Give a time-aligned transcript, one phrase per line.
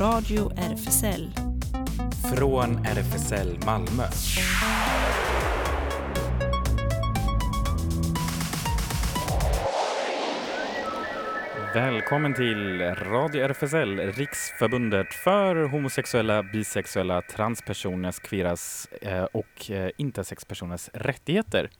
[0.00, 1.30] Radio RFSL.
[2.36, 4.04] Från RFSL Malmö.
[11.74, 21.70] Välkommen till Radio RFSL, Riksförbundet för homosexuella, bisexuella, transpersoners, kviras eh, och eh, intersexpersoners rättigheter.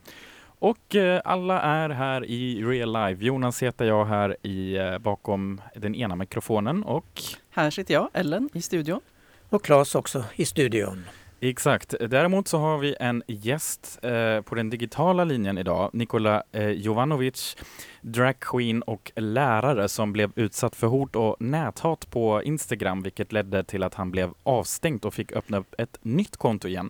[0.59, 3.25] Och eh, alla är här i real life.
[3.25, 8.49] Jonas heter jag här i, eh, bakom den ena mikrofonen och Här sitter jag, Ellen,
[8.53, 9.01] i studion.
[9.49, 11.05] Och Claes också i studion.
[11.41, 11.95] Exakt.
[11.99, 17.57] Däremot så har vi en gäst eh, på den digitala linjen idag, Nikola eh, Jovanovic,
[18.01, 23.83] dragqueen och lärare som blev utsatt för hot och näthat på Instagram, vilket ledde till
[23.83, 26.89] att han blev avstängd och fick öppna upp ett nytt konto igen.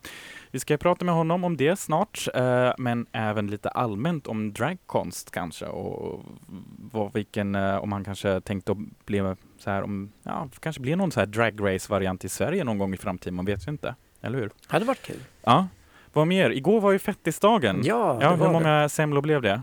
[0.52, 5.31] Vi ska prata med honom om det snart, eh, men även lite allmänt om dragkonst
[5.31, 6.23] kanske och
[6.91, 10.95] vad, vilken, eh, om han kanske tänkte att bli så här, om, ja, kanske blir
[10.95, 13.95] någon så här dragrace-variant i Sverige någon gång i framtiden, man vet ju inte.
[14.21, 14.51] Eller hur?
[14.67, 15.20] Hade varit kul.
[15.43, 15.67] Ja.
[16.13, 16.49] Vad mer?
[16.49, 17.81] Igår var ju fettisdagen.
[17.84, 19.61] Ja, Ja, det hur många semlor blev det?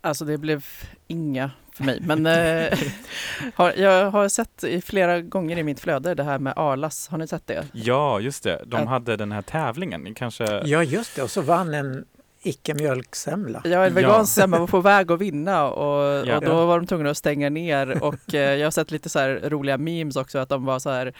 [0.00, 0.64] Alltså det blev
[1.06, 2.78] inga för mig, men eh,
[3.54, 7.08] har, jag har sett i flera gånger i mitt flöde det här med Arlas.
[7.08, 7.66] Har ni sett det?
[7.72, 8.62] Ja, just det.
[8.66, 8.88] De Ja.
[8.88, 10.14] hade den här tävlingen.
[10.14, 10.44] Kanske...
[10.44, 10.62] det.
[10.68, 11.22] Ja, just det.
[11.22, 12.04] Och så vann en
[12.42, 13.60] icke-mjölksemla.
[13.64, 13.88] Ja.
[13.88, 16.36] vegansk semla var på väg att vinna och, Ja.
[16.36, 19.18] och då var de tvungna att stänga ner och eh, jag har sett lite så
[19.18, 21.12] här roliga memes också att de var så här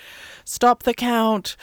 [0.45, 1.59] Stop the count!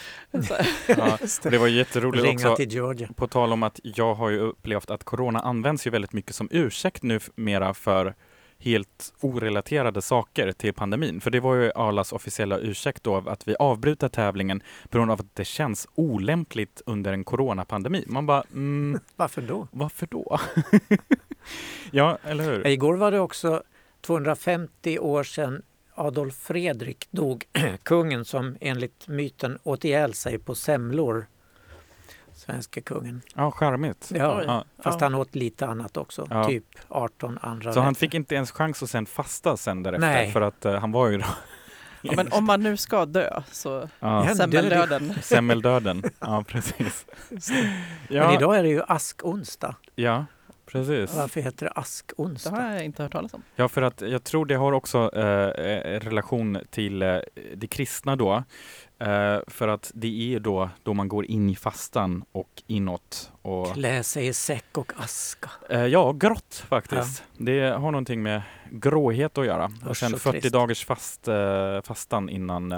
[0.48, 0.56] Så,
[0.88, 2.56] Ja, det var jätteroligt Ringa också.
[2.56, 3.08] till Georgia.
[3.16, 6.48] På tal om att jag har ju upplevt att corona används ju väldigt mycket som
[6.52, 8.16] ursäkt nu mera för
[8.60, 11.22] helt orelaterade saker till pandemin.
[11.22, 15.20] För det var ju Arlas officiella ursäkt då att vi avbryter tävlingen på grund av
[15.20, 18.04] att det känns olämpligt under en coronapandemi.
[18.08, 19.68] Man bara, mm, Varför då?
[19.72, 20.40] varför då?
[21.92, 22.68] ja, eller hur?
[22.68, 23.64] Igår var det också
[24.02, 25.62] 250 år sedan
[25.96, 27.46] Adolf Fredrik dog.
[27.84, 31.26] Kungen som enligt myten åt ihjäl sig på semlor.
[32.40, 33.22] Svenske kungen.
[33.36, 34.12] Ja, charmigt.
[34.16, 34.44] Ja.
[34.44, 34.64] Ja.
[34.84, 35.06] fast Ja.
[35.06, 36.28] han åt lite annat också.
[36.30, 36.44] Ja.
[36.46, 40.32] Typ 18 andra Så han fick inte ens chans att sen fasta sen därefter Nej.
[40.32, 41.22] för att eh, han var ju
[42.02, 45.14] ja, men om man nu ska dö så ja, semmeldöden.
[45.22, 46.04] semmeldöden.
[46.20, 47.06] Ja, precis.
[47.30, 47.42] Men
[48.10, 49.76] Ja, idag är det ju askonsdag.
[49.96, 50.26] ja,
[50.72, 51.14] precis.
[51.16, 52.50] Varför heter det Det askonsdag?
[52.50, 53.44] har jag inte hört talas om.
[53.56, 55.24] Ja, för att jag tror det har också eh,
[55.66, 57.18] eh, relation till eh,
[57.56, 58.44] det kristna då.
[59.00, 63.32] Eh, för att det är då, då man går in i fastan och inåt.
[63.42, 65.50] Och, Klä sig i säck och aska.
[65.70, 67.24] eh, ja, grått faktiskt.
[67.38, 68.42] Det har någonting med
[68.72, 69.72] gråhet att göra.
[69.90, 70.54] Och sen så 40 trist.
[70.54, 72.72] dagars fast, eh, fastan innan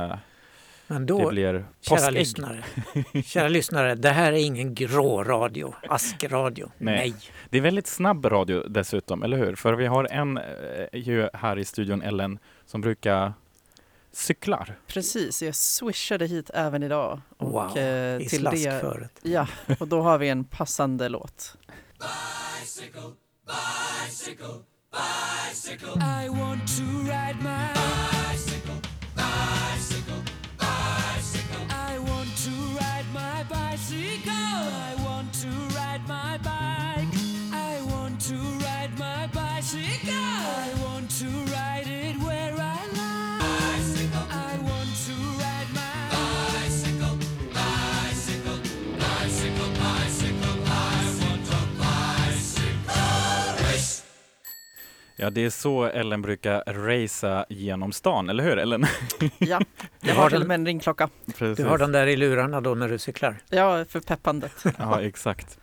[0.92, 2.64] Men det då, blir kära lyssnare,
[3.26, 6.72] kära lyssnare, det här är ingen grå radio, askradio.
[6.78, 6.96] Nej.
[6.96, 7.14] Nej.
[7.50, 9.56] Det är väldigt snabb radio dessutom, eller hur?
[9.56, 10.44] För vi har en eh,
[10.94, 13.34] ju här i studion, Ellen, som brukar
[14.12, 14.76] cyklar.
[14.88, 17.22] Precis, jag swishade hit även idag.
[17.38, 19.20] Och, Wow, eh, I till det, slaskföret.
[19.22, 19.48] ja,
[19.80, 21.58] och då har vi en passande låt.
[25.96, 28.21] I want to ride my
[55.24, 58.86] Ja, det är så Ellen brukar racea genom stan, eller hur Ellen?
[59.38, 59.60] Ja,
[60.02, 61.10] jag har till den- och med en ringklocka.
[61.38, 61.58] Precis.
[61.66, 63.36] Du har den där i lurarna då när du cyklar.
[63.50, 64.52] Ja, för peppandet.
[64.78, 65.60] Ja, exakt.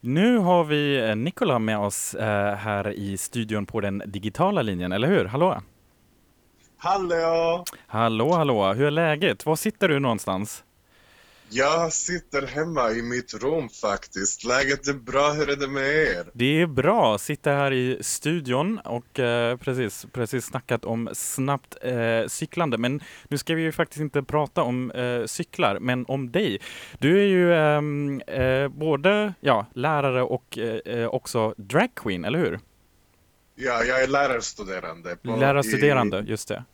[0.00, 4.92] Nu har vi eh, Nikola med oss eh, här i studion på den digitala linjen,
[4.92, 5.24] eller hur?
[5.24, 5.62] Hallå?
[6.78, 7.64] Hallå!
[7.86, 8.72] Hallå, hallå!
[8.72, 9.46] Hur är läget?
[9.46, 10.64] Var sitter du någonstans?
[11.50, 14.44] Jag sitter hemma i mitt rum faktiskt.
[14.44, 16.26] Läget är bra, hur är det med er?
[16.32, 22.26] Det är bra, sitter här i studion och eh, precis, precis snackat om snabbt eh,
[22.26, 22.78] cyklande.
[22.78, 26.58] Men nu ska vi ju faktiskt inte prata om eh, cyklar, men om dig.
[26.98, 32.58] Du är ju ehm, eh, både ja, lärare och eh, eh, också dragqueen, eller hur?
[33.54, 35.16] Ja, jag är lärarstuderande.
[35.16, 36.64] på- Lärarstuderande, just det.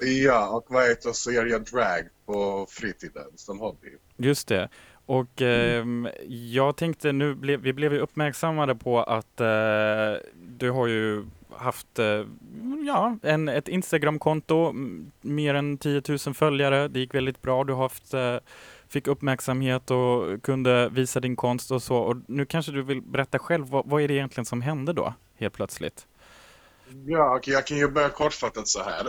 [0.00, 3.88] Ja, och vad heter serien jag drag på fritiden som hobby.
[4.16, 4.68] Just det.
[5.06, 10.86] Och ehm, jag tänkte nu, ble, vi blev ju uppmärksammade på att eh, du har
[10.86, 11.24] ju
[11.56, 12.24] haft eh,
[12.86, 14.72] ja, en, ett Instagramkonto,
[15.20, 16.88] mer än 10 000 följare.
[16.88, 17.64] Det gick väldigt bra.
[17.64, 18.36] Du har haft, eh,
[18.88, 21.96] fick uppmärksamhet och kunde visa din konst och så.
[21.96, 25.14] Och nu kanske du vill berätta själv, vad, vad är det egentligen som hände då,
[25.38, 26.06] helt plötsligt?
[27.06, 29.08] Ja, okay, jag kan ju börja kortfattat så här.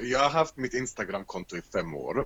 [0.00, 2.24] Jag har haft mitt Instagramkonto i fem år.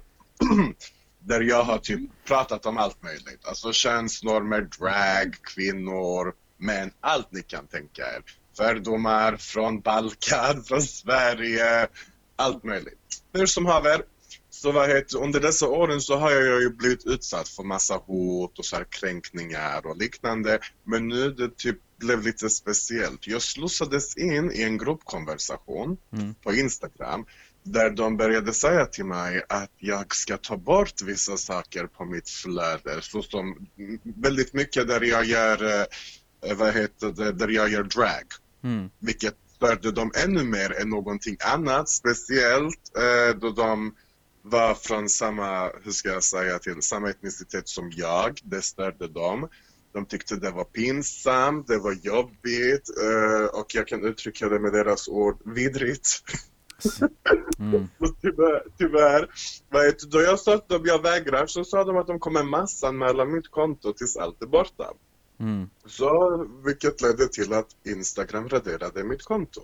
[1.19, 3.44] Där jag har typ pratat om allt möjligt.
[3.44, 8.23] Alltså könsnormer, drag, kvinnor, män, allt ni kan tänka er.
[8.56, 11.88] Fördomar från Balkan, från Sverige,
[12.37, 13.23] allt möjligt.
[13.32, 14.02] Hur som haver,
[14.50, 18.58] så vad heter, under dessa åren så har jag ju blivit utsatt för massa hot
[18.58, 20.58] och så här kränkningar och liknande.
[20.85, 23.26] Men nu det typ blev lite speciellt.
[23.26, 26.34] Jag slussades in i en gruppkonversation Mm.
[26.34, 27.26] på Instagram
[27.62, 32.28] där de började säga till mig att jag ska ta bort vissa saker på mitt
[32.28, 33.02] flöde.
[33.02, 33.66] Såsom
[34.02, 35.80] väldigt mycket där jag gör,
[36.46, 38.24] eh, vad heter det, där jag gör drag
[38.64, 38.90] Mm.
[38.98, 41.88] vilket störde dem ännu mer än någonting annat.
[41.88, 43.94] Speciellt eh, då de
[44.42, 48.40] var från samma, hur ska jag säga till, samma etnicitet som jag.
[48.44, 49.48] Det störde dem.
[49.94, 54.73] De tyckte det var pinsamt, det var jobbigt eh, och jag kan uttrycka det med
[54.73, 56.08] deras ord, vidrigt.
[57.58, 57.88] Mm.
[58.23, 59.31] Tyvärr, tyvärr
[59.70, 63.25] vet, då jag sa att de- jag vägrar så sa de att de kommer massanmäla
[63.25, 64.93] mitt konto tills allt är borta.
[65.41, 65.69] Mm.
[65.87, 69.61] Så, vilket ledde till att Instagram raderade mitt konto.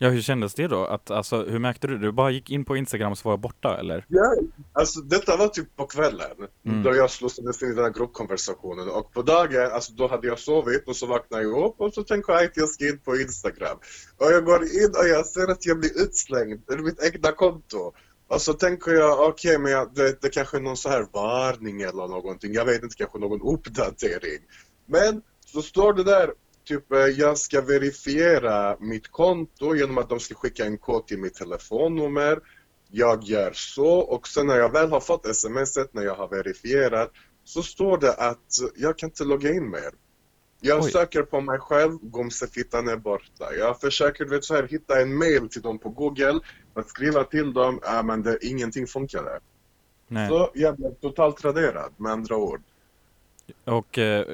[0.00, 0.84] Ja, hur kändes det då?
[0.84, 1.98] Att, alltså, hur märkte du?
[1.98, 4.04] Du bara gick in på Instagram och så var jag borta, eller?
[4.08, 4.34] Ja,
[4.72, 6.30] alltså detta var typ på kvällen
[6.66, 6.82] Mm.
[6.82, 10.38] då jag slussades in i den här gruppkonversationen och på dagen, alltså då hade jag
[10.38, 13.16] sovit och så vaknade jag upp och så tänker jag att jag ska in på
[13.16, 13.76] Instagram.
[14.18, 17.92] Och jag går in och jag ser att jag blir utslängd ur mitt egna konto.
[18.28, 21.82] Och så tänker jag, okej men jag, det, det kanske är någon så här varning
[21.82, 24.40] eller någonting, jag vet inte, kanske någon uppdatering.
[24.86, 26.30] Men så står det där,
[26.66, 31.18] typ eh, jag ska verifiera mitt konto genom att de ska skicka en kod till
[31.18, 32.40] mitt telefonnummer.
[32.90, 37.12] Jag gör så och sen när jag väl har fått smset när jag har verifierat
[37.44, 38.46] så står det att
[38.76, 39.90] jag kan inte logga in mer.
[40.60, 40.90] Jag Oj.
[40.90, 43.54] söker på mig själv, Gomsefittan är borta.
[43.58, 46.40] Jag försöker vet, så här, hitta en mail till dem på Google,
[46.74, 49.40] att skriva till dem, ja men det, ingenting funkar där.
[50.08, 50.28] Nej.
[50.28, 52.62] Så jag blev totalt raderad med andra ord.
[53.64, 54.26] Och eh,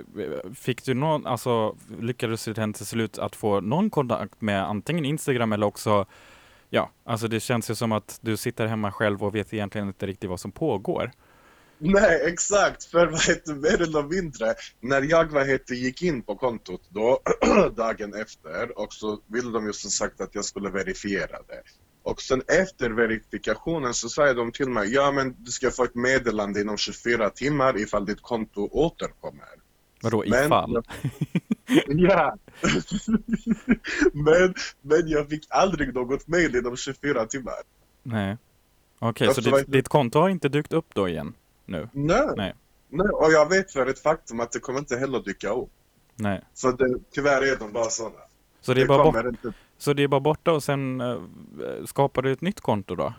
[0.55, 5.53] fick du någon, alltså lyckades du till slut att få någon kontakt med antingen Instagram
[5.53, 6.07] eller också,
[6.71, 10.07] ja, alltså det känns ju som att du sitter hemma själv och vet egentligen inte
[10.07, 11.13] riktigt vad som pågår.
[11.85, 12.85] Nej, exakt.
[12.85, 17.21] För vad heter mer eller mindre, när jag vad heter, gick in på kontot då,
[17.77, 21.63] dagen efter, och så ville de ju som sagt att jag skulle verifiera det.
[22.03, 25.95] Och sen efter verifikationen så säger de till mig, ja men du ska få ett
[25.95, 29.49] meddelande inom 24 timmar ifall ditt konto återkommer.
[30.03, 30.83] Vadå Men- ifall?
[31.87, 32.37] Ja!
[34.13, 37.55] men, men jag fick aldrig något mail inom 24 timmar.
[38.03, 38.37] Nej.
[38.99, 41.35] Okej, Alltså, så vad ditt, heter- ditt konto har inte dykt upp då igen?
[41.67, 41.89] Nu?
[41.93, 42.27] Nej.
[42.37, 42.55] Nej.
[42.89, 43.09] Nej.
[43.09, 45.71] Och jag vet för ett faktum att det kommer inte heller dyka upp.
[46.15, 46.41] Nej.
[46.55, 48.17] Så det, tyvärr är de bara sådana.
[48.61, 49.53] Så det är bara, bort, inte
[49.83, 51.17] så det är bara borta och sen eh,
[51.87, 53.15] skapar du ett nytt konto då?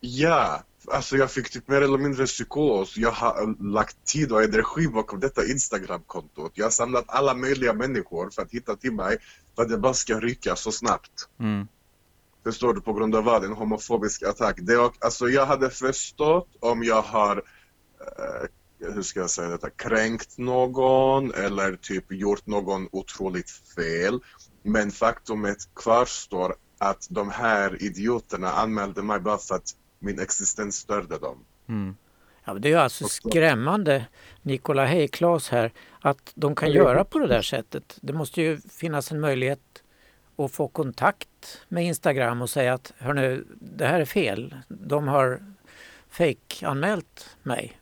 [0.00, 2.96] Ja, alltså jag fick typ mer eller mindre psykos.
[2.96, 6.52] Jag har äh, lagt tid och energi bakom detta Instagram-kontot.
[6.54, 9.18] Jag har samlat alla möjliga människor för att hitta till mig
[9.56, 11.28] för att det bara ska ryka så snabbt.
[11.40, 11.68] Mm.
[12.44, 13.44] Förstår du på grund av vad?
[13.44, 14.58] En homofobisk attack.
[14.60, 17.36] Det alltså jag hade förstått om jag har,
[18.00, 24.20] eh, hur ska jag säga detta, kränkt någon eller typ gjort någon otroligt fel.
[24.66, 31.18] Men faktumet kvarstår att de här idioterna anmälde mig bara för att min existens störde
[31.18, 31.44] dem.
[31.68, 31.96] Mm.
[32.44, 34.06] Ja, det är alltså skrämmande,
[34.42, 37.98] Nikola, hej Claes här, att de kan göra på det där sättet.
[38.00, 39.82] Det måste ju finnas en möjlighet
[40.36, 44.56] att få kontakt med Instagram och säga att hörni, det här är fel.
[44.68, 45.40] De har
[46.10, 47.78] fake-anmält mig.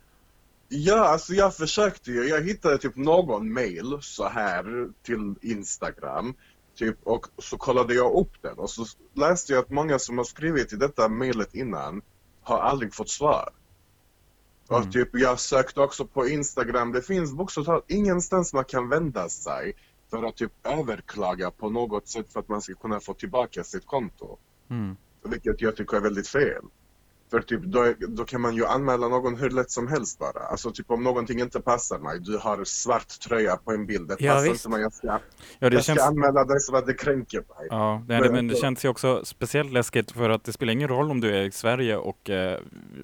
[0.68, 2.24] Ja, alltså jag försökte ju.
[2.24, 6.34] Jag hittade typ någon mail så här till Instagram.
[6.74, 10.24] Typ, och så kollade jag upp den och så läste jag att många som har
[10.24, 12.02] skrivit i detta mailet innan
[12.42, 13.50] har aldrig fått svar.
[14.68, 14.90] Och Mm.
[14.90, 16.92] typ jag sökte också på Instagram.
[16.92, 19.74] Det finns bokstavligt talat ingenstans man kan vända sig
[20.10, 23.86] för att typ överklaga på något sätt för att man ska kunna få tillbaka sitt
[23.86, 24.38] konto.
[24.70, 24.96] Mm.
[25.24, 26.64] Vilket jag tycker är väldigt fel.
[27.32, 30.40] För typ, då, då kan man ju anmäla någon hur lätt som helst bara.
[30.50, 34.16] Alltså typ om någonting inte passar mig, du har svart tröja på en bild, det
[34.18, 34.64] Ja, passar visst.
[34.64, 35.06] inte mig, jag ska,
[35.58, 36.06] Ja, det jag ska känns...
[36.08, 37.66] anmäla dig så att det kränker mig.
[37.70, 40.88] Ja, det, Men men det känns ju också speciellt läskigt för att det spelar ingen
[40.88, 42.58] roll om du är i Sverige och eh,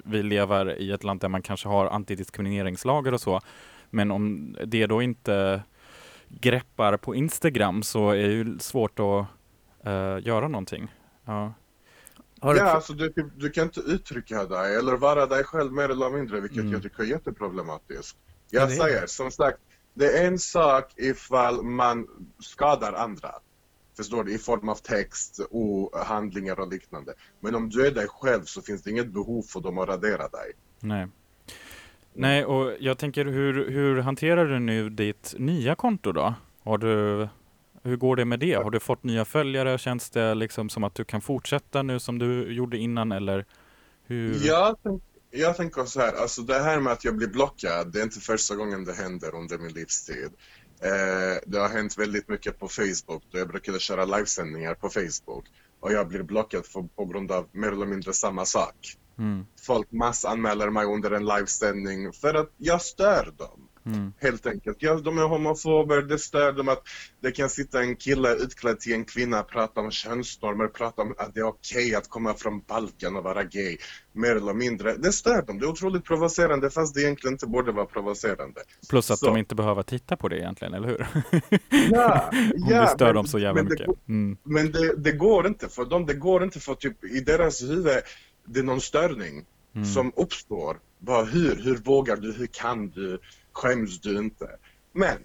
[0.05, 3.41] vi lever i ett land där man kanske har antidiskrimineringslagar och så.
[3.89, 5.61] Men om det då inte
[6.27, 9.25] greppar på Instagram så är det ju svårt att
[9.87, 10.87] eh, göra någonting.
[11.25, 11.53] Ja.
[12.41, 15.89] Har du, Ja, alltså du, du kan inte uttrycka dig eller vara dig själv mer
[15.89, 16.71] eller mindre, vilket Mm.
[16.73, 18.17] jag tycker är jätteproblematiskt.
[18.49, 19.57] Ja, Jag är säger, som sagt,
[19.93, 22.07] det är en sak ifall man
[22.39, 23.31] skadar andra.
[23.97, 24.33] Förstår du?
[24.33, 27.13] I form av text och handlingar och liknande.
[27.39, 30.27] Men om du är dig själv så finns det inget behov för dem att radera
[30.27, 30.51] dig.
[30.79, 31.07] Nej.
[32.13, 36.33] Nej, och jag tänker hur, hur hanterar du nu ditt nya konto då?
[36.63, 37.27] Har du,
[37.89, 38.53] hur går det med det?
[38.53, 39.77] Har du fått nya följare?
[39.77, 43.45] Känns det liksom som att du kan fortsätta nu som du gjorde innan eller
[44.03, 44.47] hur?
[44.47, 44.75] Jag,
[45.31, 48.19] jag tänker så här, alltså det här med att jag blir blockad, det är inte
[48.19, 50.29] första gången det händer under min livstid.
[50.81, 55.45] Eh, det har hänt väldigt mycket på Facebook, då jag brukade köra livesändningar på Facebook.
[55.79, 58.75] Och jag blir blockad för, på grund av mer eller mindre samma sak.
[59.17, 63.68] Mm, Folk massanmäler mig under en livesändning för att jag stör dem.
[63.85, 64.77] Mm, Helt enkelt.
[64.79, 66.83] Ja, de är homofober, det stör dem att
[67.21, 71.33] det kan sitta en kille utklädd till en kvinna, prata om könsnormer, prata om att
[71.33, 73.77] det är okej att komma från Balkan och vara gay.
[74.13, 74.95] Mer eller mindre.
[74.97, 75.59] Det stör dem.
[75.59, 78.61] Det är otroligt provocerande fast det egentligen inte borde vara provocerande.
[78.89, 79.25] Plus att Så.
[79.25, 81.07] de inte behöver titta på det egentligen, eller hur?
[81.91, 82.29] Ja,
[82.69, 83.85] ja, det stör men- dem så jävla men det mycket.
[83.87, 86.05] går- Mm, Men det, det går inte för dem.
[86.05, 87.97] Det går inte för typ i deras huvud,
[88.45, 89.45] det är någon störning
[89.75, 90.77] mm, som uppstår.
[90.99, 91.55] Bara hur?
[91.63, 92.31] Hur vågar du?
[92.33, 93.19] Hur kan du?
[93.59, 94.49] Skäms du inte?
[94.91, 95.17] Men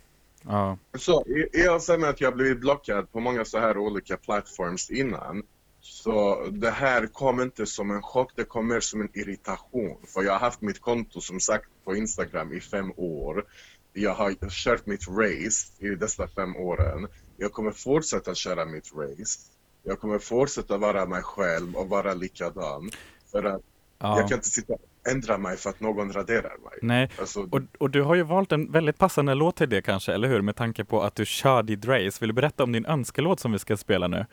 [0.43, 4.17] ja, Så i, i och med att jag blivit blockad på många så här olika
[4.17, 5.43] plattforms innan
[5.87, 9.97] så det här kom inte som en chock, det kom mer som en irritation.
[10.07, 13.45] För jag har haft mitt konto som sagt på Instagram i fem år.
[13.93, 17.09] Jag har kört mitt race i dessa fem åren.
[17.37, 19.41] Jag kommer fortsätta köra mitt race.
[19.83, 22.91] Jag kommer fortsätta vara mig själv och vara likadan.
[23.33, 23.63] För att
[23.99, 24.19] ja.
[24.19, 24.75] jag kan inte sitta
[25.11, 26.79] ändra mig för att någon raderar mig.
[26.83, 30.13] Nej, Alltså, och, och du har ju valt en väldigt passande låt till det kanske,
[30.13, 30.41] eller hur?
[30.41, 32.19] Med tanke på att du kör ditt race.
[32.21, 34.27] Vill du berätta om din önskelåt som vi ska spela nu?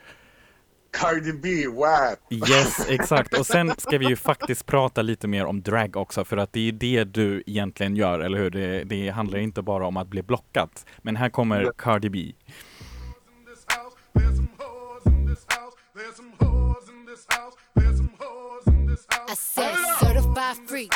[0.92, 2.50] Cardi B, WAP!
[2.50, 3.40] Yes, exakt.
[3.40, 6.68] Och sen ska vi ju faktiskt prata lite mer om drag också, för att det
[6.68, 8.50] är det du egentligen gör, eller hur?
[8.50, 10.70] Det, det handlar inte bara om att bli blockad.
[11.02, 12.34] Men här kommer Cardi B.
[19.32, 20.94] I said certified freak,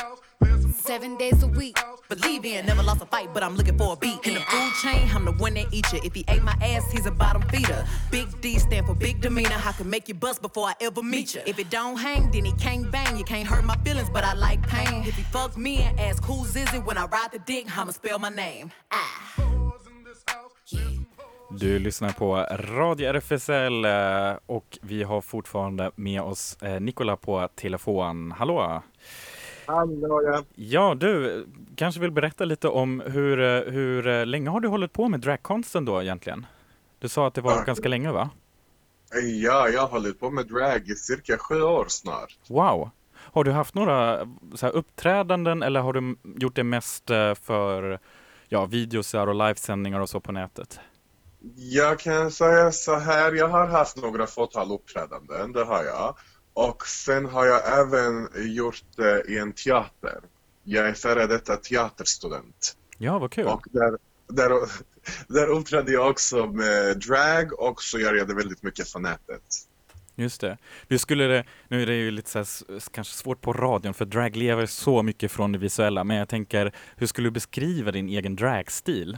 [0.74, 1.78] seven days a week.
[2.10, 4.26] Believe me, I never lost a fight, but I'm looking for a beat.
[4.26, 6.00] In the food chain, I'm the one that eat you.
[6.04, 7.86] If he ate my ass, he's a bottom feeder.
[8.12, 9.62] Big D stand for big demeanor.
[9.64, 11.42] I can make you bust before I ever meet you.
[11.46, 13.18] If it don't hang, then he can't bang.
[13.18, 15.04] You can't hurt my feelings, but I like pain.
[15.06, 17.92] If he fuck me and ask who's is it when I ride the dick, I'ma
[17.92, 18.72] spell my name.
[18.92, 19.56] Ah.
[21.60, 27.48] Du lyssnar på Radio RFSL eh, och vi har fortfarande med oss eh, Nikola på
[27.56, 28.32] telefon.
[28.32, 28.82] Hallå!
[29.68, 30.44] Hallå, ja.
[30.56, 31.46] Ja, du
[31.76, 35.20] kanske vill berätta lite om hur, eh, hur eh, länge har du hållit på med
[35.20, 36.46] dragkonsten då egentligen?
[37.00, 37.64] Du sa att det var Ja.
[37.64, 38.30] ganska länge va?
[39.42, 42.38] Ja, jag har hållit på med drag i cirka sju år snart.
[42.50, 42.90] Wow!
[43.16, 48.00] Har du haft några så här, uppträdanden eller har du gjort det mest eh, för
[48.50, 50.80] ja, videosar och livesändningar och så på nätet?
[51.56, 56.18] Jag kan säga så här, jag har haft några fåtal uppträdanden, det har jag.
[56.56, 60.20] Och sen har jag även gjort det i en teater.
[60.64, 62.78] Jag är före detta teaterstudent.
[62.98, 63.46] Ja, vad kul!
[63.46, 63.98] Och där,
[64.28, 64.52] där,
[65.28, 69.42] där uppträdde jag också med drag och så gör jag det väldigt mycket för nätet.
[70.16, 70.58] Just det.
[70.88, 74.36] Du skulle nu är det ju lite så här, kanske svårt på radion för drag
[74.36, 78.36] lever så mycket från det visuella, men jag tänker, hur skulle du beskriva din egen
[78.36, 79.18] dragstil?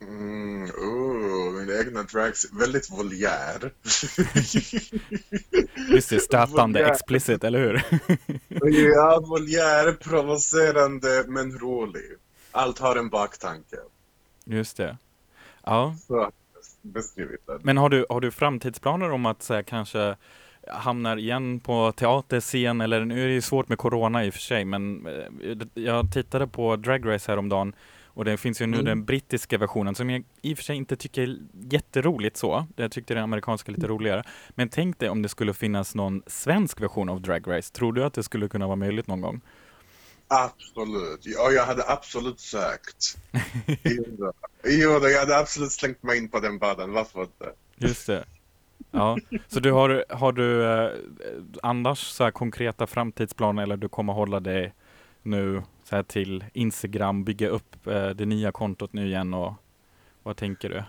[0.00, 3.72] Mm, oh, min egna drags, väldigt voljär.
[5.94, 7.82] Just det, stötande, explicit, eller hur?
[8.94, 12.04] Ja, voljär, provocerande men rolig.
[12.52, 13.76] Allt har en baktanke.
[14.44, 14.96] Just det.
[15.64, 16.30] Ja, Så
[16.82, 17.58] beskrivit det.
[17.62, 20.16] men har du, har du framtidsplaner om att så här, kanske
[20.68, 24.40] hamnar igen på teaterscen eller nu är det ju svårt med corona i och för
[24.40, 27.72] sig men eh, jag tittade på Drag Race häromdagen
[28.18, 28.84] och det finns ju nu Mm.
[28.84, 31.36] den brittiska versionen som jag i och för sig inte tycker är
[31.70, 32.66] jätteroligt så.
[32.76, 34.22] Jag tyckte den amerikanska lite roligare.
[34.50, 37.72] Men tänk dig om det skulle finnas någon svensk version av Drag Race.
[37.74, 39.40] Tror du att det skulle kunna vara möjligt någon gång?
[40.28, 41.20] Absolut.
[41.22, 43.16] Ja, jag hade absolut sökt.
[44.64, 46.92] Jo, jag hade absolut slängt mig in på den baden.
[46.92, 47.52] Varför inte?
[47.76, 48.24] Just det.
[48.90, 50.90] Ja, så du har, har du eh,
[51.62, 54.74] annars så här konkreta framtidsplaner eller du kommer hålla dig
[55.22, 59.54] nu så här till Instagram, bygga upp eh, det nya kontot nu igen och
[60.22, 60.84] vad tänker du?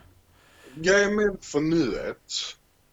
[0.82, 2.18] Jag är med för nuet.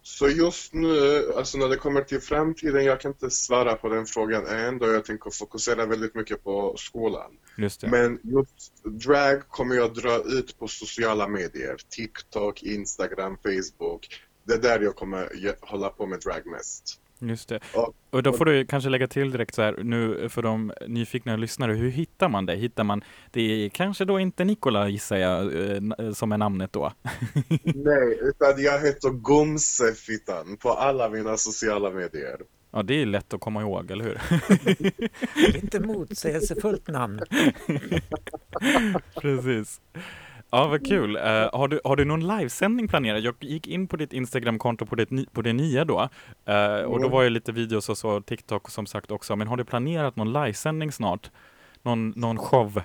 [0.03, 4.07] Så just nu, alltså när det kommer till framtiden, jag kan inte svara på den
[4.07, 7.31] frågan än då jag tänker fokusera väldigt mycket på skolan.
[7.59, 7.89] Just det.
[7.89, 11.77] Men just drag kommer jag dra ut på sociala medier.
[11.89, 14.09] TikTok, Instagram, Facebook.
[14.45, 15.29] Det är där jag kommer
[15.61, 17.01] hålla på med drag mest.
[17.19, 17.61] Just det.
[17.75, 21.37] Och- Och då får du kanske lägga till direkt så här nu för de nyfikna
[21.37, 22.59] lyssnare, hur hittar man dig?
[22.59, 26.93] Hittar man, det är kanske då inte Nikola gissar jag eh, som är namnet då?
[27.63, 32.37] Nej, utan jag heter Gomsefittan på alla mina sociala medier.
[32.71, 34.21] Ja, det är lätt att komma ihåg, eller hur?
[35.53, 37.21] Lite motsägelsefullt namn.
[39.21, 39.81] Precis.
[40.51, 41.17] Ja, vad kul.
[41.17, 41.23] Eh,
[41.53, 43.21] har, du, har du någon livesändning planerad?
[43.23, 46.09] Jag gick in på ditt Instagramkonto på det, på det nya då.
[46.45, 49.37] eh, och då var ju lite videos och så, TikTok som sagt också.
[49.37, 51.31] Men har du planerat någon livesändning snart?
[51.83, 52.77] Någon, någon show?
[52.77, 52.83] Eh,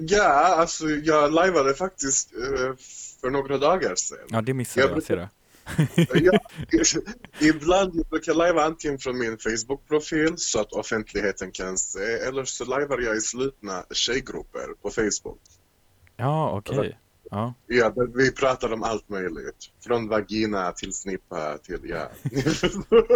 [0.00, 2.74] Ja, alltså jag lajvade faktiskt eh,
[3.20, 4.18] för några dagar sedan.
[4.28, 5.28] Ja, det missade Jag jag, ser du.
[6.20, 6.38] Ja,
[7.40, 12.64] ibland brukar jag lajva antingen från min Facebook-profil så att offentligheten kan se, eller så
[12.64, 15.40] lajvar jag i slutna tjejgrupper på Facebook.
[16.16, 16.98] Ja, okej.
[17.30, 17.54] Ja.
[17.66, 19.56] Ja, där vi pratar om allt möjligt.
[19.86, 22.08] Från vagina till snippa till ja.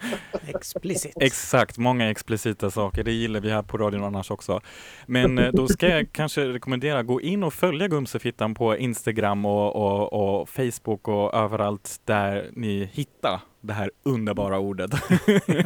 [0.46, 1.12] Explicit.
[1.20, 3.04] Exakt, många explicita saker.
[3.04, 4.60] Det gillar vi här på radion annars också.
[5.06, 9.76] Men eh, då ska jag kanske rekommendera, gå in och följa Gumsefittan på Instagram och,
[9.76, 14.90] och, och Facebook och överallt där ni hittar det här underbara ordet.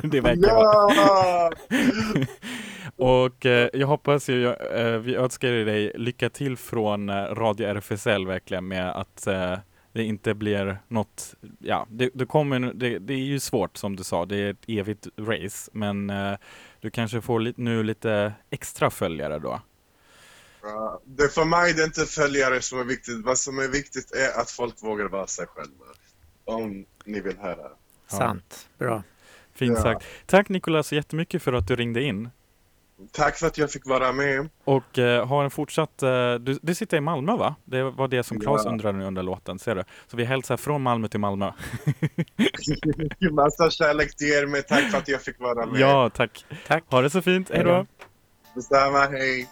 [0.03, 1.53] det verkar vara.
[2.97, 3.25] Ja!
[3.25, 8.27] Och eh, jag hoppas ju, eh, vi önskar dig lycka till från eh, Radio RFSL
[8.27, 9.59] verkligen med att eh,
[9.93, 14.05] det inte blir något, ja, det, det kommer, det, det är ju svårt som du
[14.05, 16.35] sa, det är ett evigt race, men eh,
[16.81, 19.61] du kanske får li, nu lite extra följare då.
[20.63, 23.25] Ja, Det för mig det är inte följare som är viktigt.
[23.25, 25.85] Vad som är viktigt är att folk vågar vara sig själva.
[26.45, 27.71] Om ni vill höra.
[28.07, 28.69] Sant.
[28.79, 29.03] Bra.
[29.55, 29.83] Fint Ja.
[29.83, 30.07] sagt.
[30.27, 32.31] Tack Nicolas så jättemycket för att du ringde in.
[33.13, 34.49] Tack för att jag fick vara med.
[34.65, 37.55] Och eh, har en fortsatt, eh, du, du sitter i Malmö va?
[37.65, 38.71] Det var det som Claes Ja.
[38.71, 39.85] undrade nu under låten, ser du?
[40.07, 41.51] Så vi hälsar från Malmö till Malmö.
[43.33, 45.81] Massa kärlek till er, men tack för att jag fick vara med.
[45.81, 46.45] Ja, tack.
[46.67, 46.85] Tack.
[46.91, 47.87] Ha det så fint, hej då!
[48.55, 49.49] Detsamma, hej.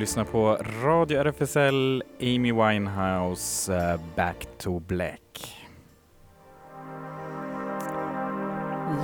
[0.00, 5.56] Lyssnar på Radio RFSL, Amy Winehouse, eh, Back to Black.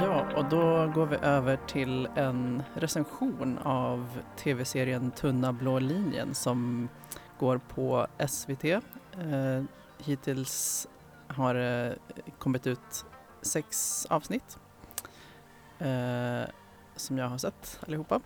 [0.01, 6.89] Ja, och då går vi över till en recension av tv-serien Tunna blå linjen som
[7.39, 8.65] går på SVT.
[8.65, 9.63] Eh,
[9.99, 10.87] hittills
[11.27, 11.97] har det
[12.39, 13.05] kommit ut
[13.43, 14.59] sex avsnitt
[15.79, 16.51] eh,
[16.97, 18.21] som jag har sett allihopa.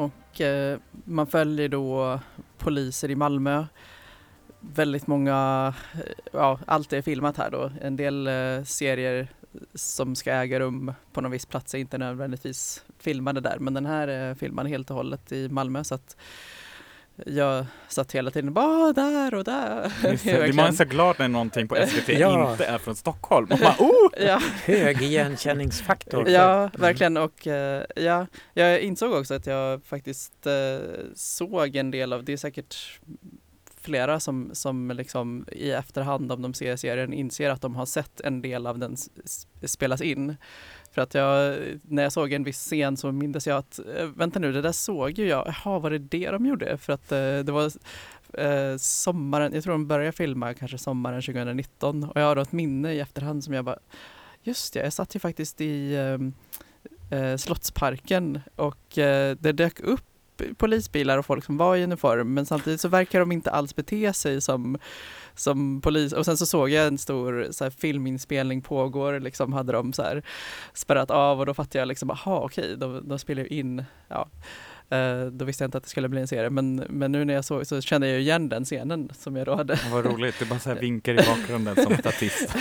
[0.00, 2.20] Och eh, man följer då
[2.58, 3.64] poliser i Malmö.
[4.60, 6.00] Väldigt många, eh,
[6.32, 7.70] ja allt är filmat här då.
[7.80, 9.28] En del eh, serier
[9.74, 13.58] som ska äga rum på någon viss plats är inte nödvändigtvis filmade där.
[13.58, 16.16] Men den här eh, är filmad helt och hållet i Malmö så att
[17.26, 19.82] jag satt hela tiden bara "Ah, där och där.
[19.84, 20.56] Just det, Verkligen.
[20.56, 22.50] man är så glad när någonting på SVT Ja.
[22.52, 23.46] inte är från Stockholm.
[23.48, 24.10] Bara, oh!
[24.26, 26.28] Ja, Hög igenkänningsfaktor.
[26.28, 27.16] ja, verkligen.
[27.16, 30.52] Och eh, ja, jag insåg också att jag faktiskt eh,
[31.14, 33.00] såg en del av, det är säkert
[33.82, 38.20] flera som, som liksom i efterhand om de ser serien inser att de har sett
[38.20, 38.96] en del av den
[39.64, 40.36] spelas in.
[40.92, 44.38] För att jag, när jag såg en viss scen så mindes jag att, eh, vänta
[44.38, 46.78] nu, det där såg ju jag, jaha var det det de gjorde?
[46.78, 47.72] För att eh, det var
[48.34, 52.52] eh, sommaren, jag tror de började filma kanske sommaren 2019 och jag har då ett
[52.52, 53.78] minne i efterhand som jag bara,
[54.42, 60.09] just det, jag satt ju faktiskt i eh, eh Slottsparken och eh, det dök upp
[60.56, 64.12] polisbilar och folk som var i uniform men samtidigt så verkar de inte alls bete
[64.12, 64.78] sig som,
[65.34, 66.12] som polis.
[66.12, 70.02] Och sen så såg jag en stor så här, filminspelning pågår, liksom hade de så
[70.02, 70.22] här
[70.72, 74.28] spärrat av och då fattade jag liksom, aha okej, de, de spelar ju in, ja.
[74.90, 77.34] Eh, då visste jag inte att det skulle bli en serie men, men nu när
[77.34, 79.78] jag såg så kände jag igen den scenen som jag då hade.
[79.92, 82.56] Vad roligt, det bara så här vinkar i bakgrunden som statist.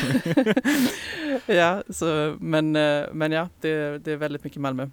[1.45, 4.89] ja, så, men, eh, men ja, det, det är väldigt mycket Malmö.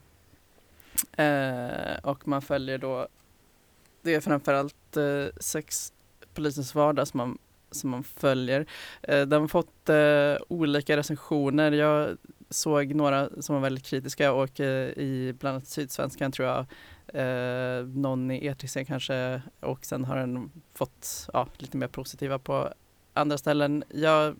[1.17, 3.09] Eh, och man följer då,
[4.03, 5.93] det är framförallt eh, sex
[6.35, 7.39] polisens vardag som man,
[7.71, 8.67] som man följer.
[9.03, 11.73] Eh, den har fått eh, olika recensioner.
[11.73, 12.17] Jag
[12.51, 16.67] såg några som var väldigt kritiska och eh, i bland annat Sydsvenskan tror jag
[17.09, 22.73] eh, någon i ETC kanske och sen har den fått ja, lite mer positiva på
[23.15, 23.85] andra ställen.
[23.89, 24.37] Jag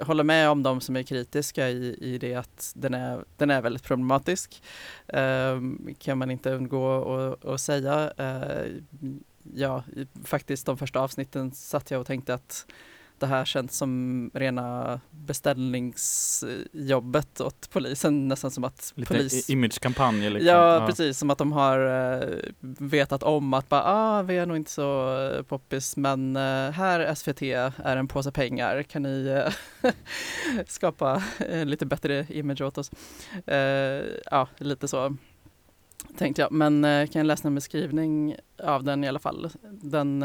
[0.00, 3.62] håller med om de som är kritiska i, i det att den är, den är
[3.62, 4.62] väldigt problematisk.
[5.06, 5.60] Eh,
[5.98, 6.92] kan man inte undgå
[7.32, 8.12] att- att säga.
[8.16, 8.70] Eh,
[9.54, 9.84] ja,
[10.24, 12.66] faktiskt de första avsnitten satt jag och tänkte att
[13.18, 19.50] det här känns som rena beställningsjobbet åt polisen, nästan som att Lite polis...
[19.50, 20.48] imagekampanj liksom.
[20.48, 21.18] Ja, precis.
[21.18, 21.78] Som att de har
[22.20, 22.28] eh,
[22.60, 27.14] vetat om att bara, ah, vi är nog inte så eh, poppis, men eh, här
[27.14, 28.82] SVT är en påse pengar.
[28.82, 29.44] Kan ni
[30.66, 31.22] skapa
[31.64, 32.90] lite bättre image åt oss?
[34.30, 35.16] Ja, lite så
[36.18, 36.52] tänkte jag.
[36.52, 39.50] Men kan jag läsa en beskrivning av den i alla fall.
[39.70, 40.22] Den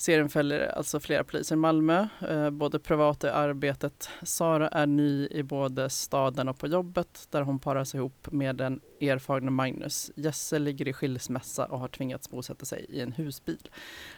[0.00, 4.08] Serien följer alltså flera poliser i Malmö, eh, både privat och i arbetet.
[4.22, 8.80] Sara är ny i både staden och på jobbet där hon paras ihop med den
[9.00, 10.10] erfarna Magnus.
[10.16, 13.68] Jesse ligger i skilsmässa och har tvingats bosätta sig i en husbil.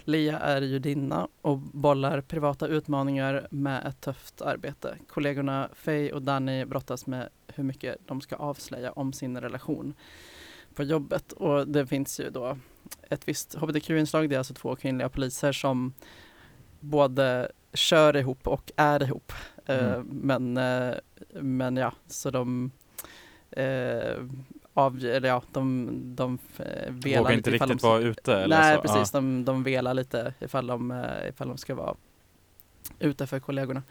[0.04, 4.96] Lea är judinna och bollar privata utmaningar med ett tufft arbete.
[5.08, 9.94] Kollegorna Faye och Danny brottas med hur mycket de ska avslöja om sin relation
[10.74, 11.32] på jobbet.
[11.32, 12.56] Och det finns ju då
[13.09, 14.29] ett visst hbtq-inslag.
[14.29, 15.92] Det är alltså två kvinnliga poliser som
[16.81, 19.33] både kör ihop och är ihop.
[19.66, 20.07] Eh, Mm.
[20.07, 20.94] men, eh,
[21.40, 22.70] men ja, så de
[23.50, 24.16] eh,
[24.74, 26.38] av, eller ja, de, de
[26.88, 28.83] velar Vågar inte riktigt de, vara ute eller Nej, så.
[28.83, 29.11] precis.
[29.11, 31.94] De, de velar lite ifall de, ifall de ska vara
[32.98, 33.83] ute för kollegorna.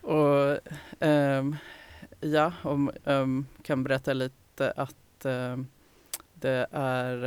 [0.00, 0.58] Och
[1.00, 1.56] ehm,
[2.20, 5.66] ja, och, ehm, kan berätta lite att ehm,
[6.42, 7.24] det är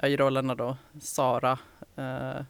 [0.00, 1.58] eh, i rollerna då Sara
[1.96, 2.44] eh,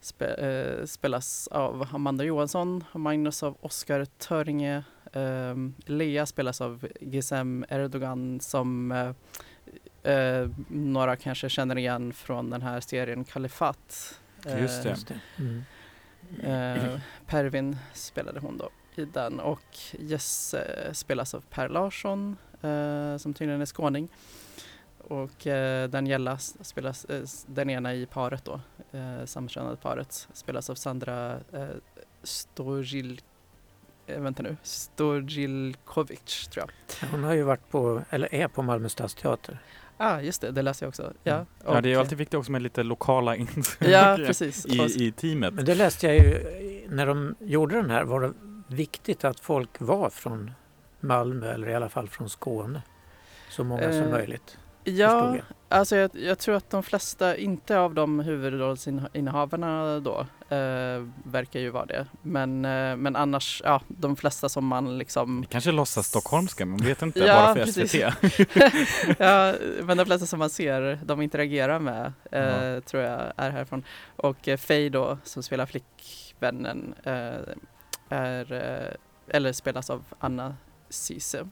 [0.00, 4.84] spe, eh, spelas av Amanda Johansson och Magnus av Oskar Törnge.
[5.12, 8.94] Ehm, Lea spelas av Gizem Erdogan som
[10.68, 14.20] några kanske känner igen från den här serien Kalifat.
[14.44, 14.88] Just det.
[14.88, 15.20] Eh, Just det.
[15.38, 15.64] Mm.
[16.42, 23.34] Eh, Pervin spelade hon då i den och Jesse spelas av Per Larsson eh, som
[23.34, 24.08] tydligen är skåning.
[25.08, 28.60] Och eh, Daniela spelas, eh, den ena i paret då,
[28.92, 31.66] eh, samkönade paret, spelas av Sandra eh,
[32.22, 33.20] Storgil,
[34.06, 36.66] eh, vänta nu, Storgilkovic tror
[37.00, 37.08] jag.
[37.10, 39.58] Hon har ju varit på, eller är på Malmö stadsteater.
[39.98, 41.12] Ah, just det, det läste jag också.
[41.22, 41.46] Ja, Mm.
[41.64, 44.66] Ja, det är alltid viktigt också med lite lokala inslag Ja, precis.
[44.66, 45.54] I, i teamet.
[45.54, 46.38] Men det läste jag ju,
[46.88, 48.32] när de gjorde den här var det
[48.68, 50.50] viktigt att folk var från
[51.00, 52.82] Malmö eller i alla fall från Skåne.
[53.50, 54.58] Så många som Eh, möjligt.
[54.88, 55.36] Ja,
[55.68, 61.70] alltså jag, jag tror att de flesta, inte av de huvudrollsinnehavarna då, eh, verkar ju
[61.70, 62.06] vara det.
[62.22, 66.78] Men, eh, men annars, ja, de flesta som man liksom Det kanske låtsas stockholmska, man
[66.78, 67.90] vet inte, Ja, bara för precis.
[67.92, 69.16] SVT.
[69.18, 72.80] ja, men de flesta som man ser, de interagerar med, eh, Ja.
[72.80, 73.84] tror jag är härifrån.
[74.16, 77.54] Och eh, Faye då, som spelar flickvännen, eh,
[78.08, 80.56] är, eh, eller spelas av Anna
[80.88, 81.48] Cise.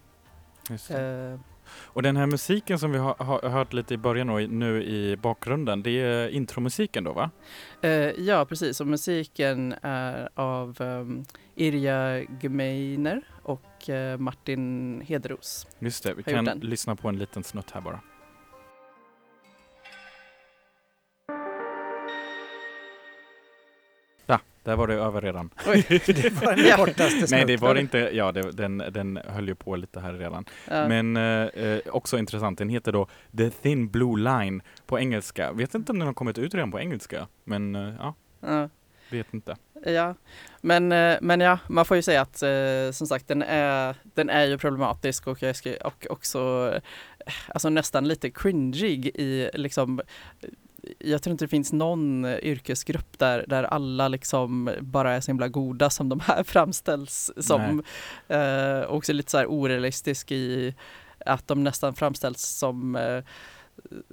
[1.68, 5.16] Och den här musiken som vi har, har hört lite i början och nu i
[5.16, 7.30] bakgrunden, det är intromusiken då va?
[7.82, 8.80] Eh, ja, precis.
[8.80, 11.24] Och musiken är av um,
[11.54, 15.66] Irja Gemeiner och eh, Martin Hederos.
[15.78, 18.00] Just det, vi Har kan lyssna på en liten snutt här bara.
[24.26, 25.50] Ja, där var det över redan.
[25.64, 27.98] Det var den kortaste Nej, det var inte.
[27.98, 30.44] Ja, det, den, den höll ju på lite här redan.
[30.68, 30.88] Ja.
[30.88, 35.52] Men eh, eh, också intressant, den heter då The Thin Blue Line på engelska.
[35.52, 38.68] Vet inte om den har kommit ut redan på engelska, men eh, ja, Ja.
[39.10, 39.56] vet inte.
[39.86, 40.14] Ja,
[40.60, 44.30] men, eh, men ja, man får ju säga att eh, som sagt den är, den
[44.30, 46.72] är ju problematisk och, jag ska, och också
[47.48, 50.00] alltså nästan lite cringeig i liksom
[50.98, 55.48] jag tror inte det finns någon yrkesgrupp där, där alla liksom bara är så himla
[55.48, 57.82] goda som de här framställs som.
[58.28, 60.74] Eh, också lite så här orealistisk i
[61.26, 63.24] att de nästan framställs som eh,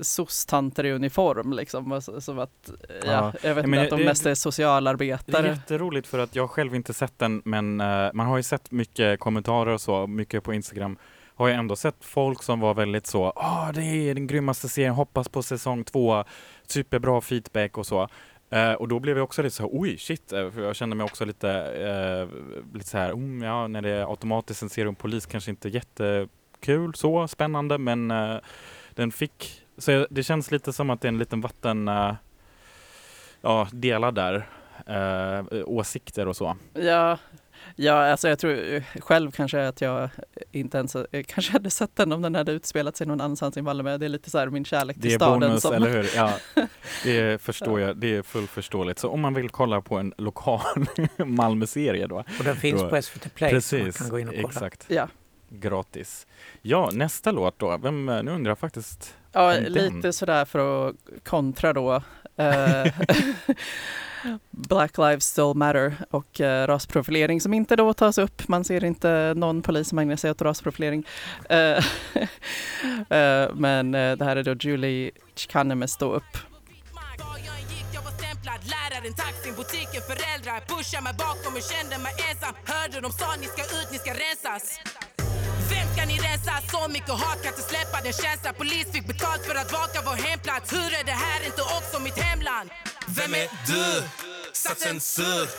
[0.01, 1.91] soc-tanter i uniform liksom.
[1.91, 3.33] Alltså, som att, ja, Ja.
[3.43, 5.47] jag vet men inte, att de det- mest är Det är socialarbetare.
[5.47, 9.19] jätteroligt för att jag själv inte sett den, men eh, man har ju sett mycket
[9.19, 10.97] kommentarer och så, mycket på Instagram
[11.35, 14.93] har jag ändå sett folk som var väldigt så, ah det är den grymmaste serien,
[14.93, 16.23] hoppas på säsong två,
[16.71, 18.07] superbra feedback och så.
[18.49, 20.95] Eh, och då blev jag också lite så här, oj shit, eh, för jag kände
[20.95, 22.27] mig också lite, eh,
[22.73, 25.69] lite så här, mm, ja när det är automatiskt en serie om polis kanske inte
[25.69, 28.37] jättekul så, spännande, men eh,
[28.91, 32.13] den fick, så jag, det känns lite som att det är en liten vatten, eh,
[33.41, 34.47] ja, delad där,
[34.87, 36.57] eh, åsikter och så.
[36.73, 37.17] Ja,
[37.75, 40.09] ja, alltså jag tror eh, själv kanske att jag
[40.51, 43.61] inte ens eh, kanske hade sett den om den hade utspelat sig någon annanstans i
[43.61, 43.97] Malmö.
[43.97, 45.39] Det är lite så här min kärlek till Det är staden.
[45.39, 46.09] bonus, som, eller hur?
[46.15, 46.33] Ja,
[47.03, 47.97] det förstår jag.
[47.97, 48.99] Det är fullt förståeligt.
[48.99, 50.61] Så om man vill kolla på en lokal
[51.25, 52.15] Malmö-serie då.
[52.39, 54.47] Och den finns Då- på SVT Play så man Precis, kan gå in och kolla.
[54.47, 54.85] exakt.
[54.87, 55.07] Ja,
[55.49, 56.27] Gratis.
[56.61, 57.77] Ja, nästa låt då.
[57.77, 59.15] Vem, nu undrar jag faktiskt.
[59.31, 59.73] Ja Om den.
[59.73, 62.01] lite sådär för att kontra då.
[62.35, 62.93] Eh,
[64.49, 68.47] Black Lives Still Matter och eh, rasprofilering som inte då tas upp.
[68.47, 71.05] Man ser inte någon polis som ägnar sig åt rasprofilering.
[71.49, 71.57] Eh,
[73.09, 76.37] eh, men eh, det här är då Julie Chikane med Stå upp.
[77.17, 82.13] Början gick, jag var stämplad, läraren, taxin, butiken, föräldrar Pushade mig bakom och kände mig
[82.29, 84.79] ensam Hörde de sa ni ska ut, ni ska rensas
[86.01, 86.51] Ska ni rensa?
[86.71, 90.15] Så mycket hat kan inte släppa den känslan Polis fick betalt för att vaka vår
[90.15, 92.69] hemplats Hur är det här inte också mitt hemland?
[93.07, 94.03] Vem är du?
[94.53, 95.49] Satt censur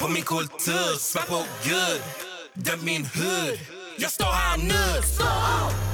[0.00, 2.02] på min kultur Svär på Gud,
[2.54, 3.58] döm min hud
[3.96, 5.91] Jag står här nu Stå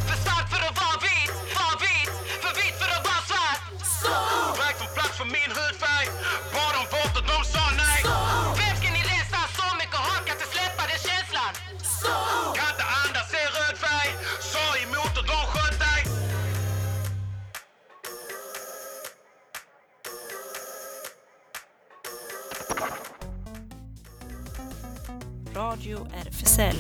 [26.59, 26.77] RFSL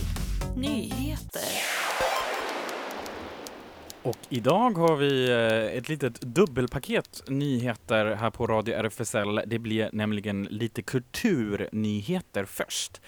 [0.56, 1.42] Nyheter.
[4.02, 9.40] Och idag har vi eh, ett litet dubbelpaket nyheter här på Radio RFSL.
[9.46, 13.00] Det blir nämligen lite kulturnyheter först.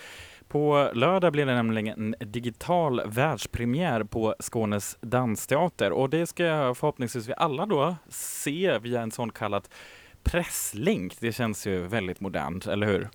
[0.49, 7.29] På lördag blir det nämligen en digital världspremiär på Skånes dansteater och det ska förhoppningsvis
[7.29, 9.69] vi alla då se via en sån kallad
[10.23, 11.17] presslänk.
[11.21, 13.09] Det känns ju väldigt modernt, eller hur?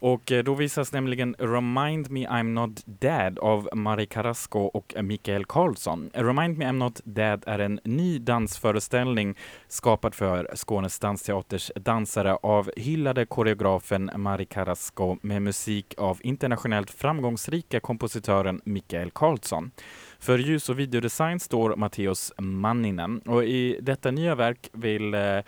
[0.00, 5.44] Och eh, då visas nämligen Remind Me I'm Not Dead av Mari Carrasco och Mikael
[5.44, 6.10] Karlsson.
[6.14, 9.34] Remind Me I'm Not Dead är en ny dansföreställning
[9.68, 17.80] skapad för Skånes dansteaters dansare av hyllade koreografen Mari Carrasco med musik av internationellt framgångsrika
[17.80, 19.70] kompositören Mikael Karlsson.
[20.18, 25.40] För ljus och videodesign står Matteus Manninen och i detta nya verk vill eh,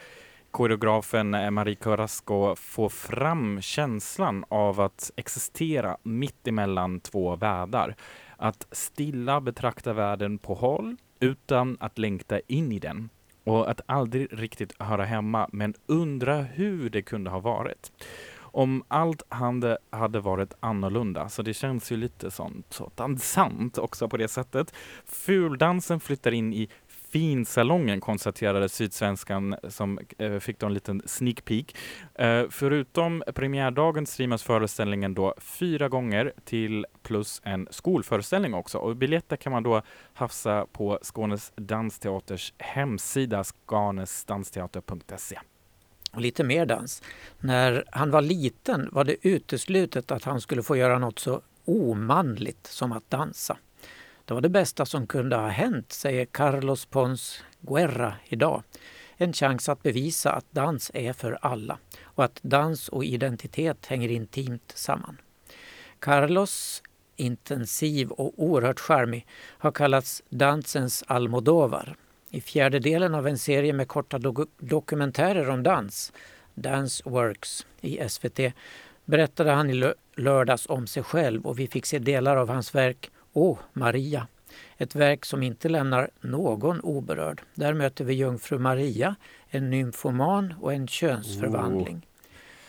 [0.50, 7.94] koreografen Marie Carrasco få fram känslan av att existera mitt emellan två världar.
[8.36, 13.08] Att stilla betrakta världen på håll utan att längta in i den.
[13.44, 17.92] Och att aldrig riktigt höra hemma men undra hur det kunde ha varit.
[18.40, 24.08] Om allt hade, hade varit annorlunda, så det känns ju lite sånt, så dansant också
[24.08, 24.74] på det sättet.
[25.04, 26.68] Fuldansen flyttar in i
[27.12, 31.76] finsalongen konstaterade Sydsvenskan som eh, fick då en liten sneak peek.
[32.14, 38.78] Eh, förutom premiärdagen streamas föreställningen då fyra gånger till plus en skolföreställning också.
[38.78, 39.82] Och biljetter kan man då
[40.14, 45.38] hafsa på Skånes dansteaters hemsida skanesdansteater.se.
[46.12, 47.02] Och lite mer dans.
[47.38, 52.66] När han var liten var det uteslutet att han skulle få göra något så omanligt
[52.66, 53.56] som att dansa.
[54.28, 58.62] Det var det bästa som kunde ha hänt, säger Carlos Pons Guerra idag.
[59.16, 64.08] En chans att bevisa att dans är för alla och att dans och identitet hänger
[64.08, 65.20] intimt samman.
[65.98, 66.82] Carlos,
[67.16, 69.26] intensiv och oerhört charmig,
[69.58, 71.96] har kallats dansens Almodovar.
[72.30, 76.12] I fjärdedelen av en serie med korta do- dokumentärer om dans,
[76.54, 78.40] Dance Works i SVT,
[79.04, 83.10] berättade han i lördags om sig själv och vi fick se delar av hans verk
[83.32, 84.26] Åh, Maria.
[84.76, 87.42] Ett verk som inte lämnar någon oberörd.
[87.54, 89.16] Där möter vi jungfru Maria,
[89.48, 92.06] en nymfoman och en könsförvandling.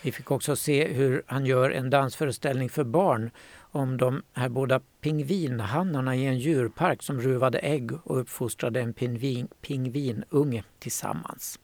[0.02, 3.32] Vi fick också se hur han gör en dansföreställning för barn
[3.72, 9.48] om de här båda pingvinhannarna i en djurpark som ruvade ägg och uppfostrade en pingvin,
[9.62, 11.60] pingvinunge tillsammans.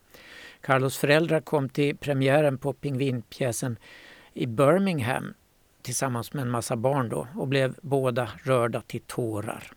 [0.62, 3.78] Carlos föräldrar kom till premiären på pingvinpjäsen
[4.34, 5.34] i Birmingham
[5.86, 9.72] tillsammans med en massa barn då och blev båda rörda till tårar.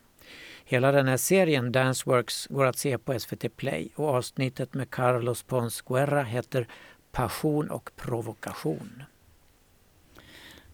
[0.65, 5.43] Hela den här serien Danceworks går att se på SVT Play och avsnittet med Carlos
[5.43, 6.69] Pons Guerra heter
[7.13, 9.03] Passion och provokation.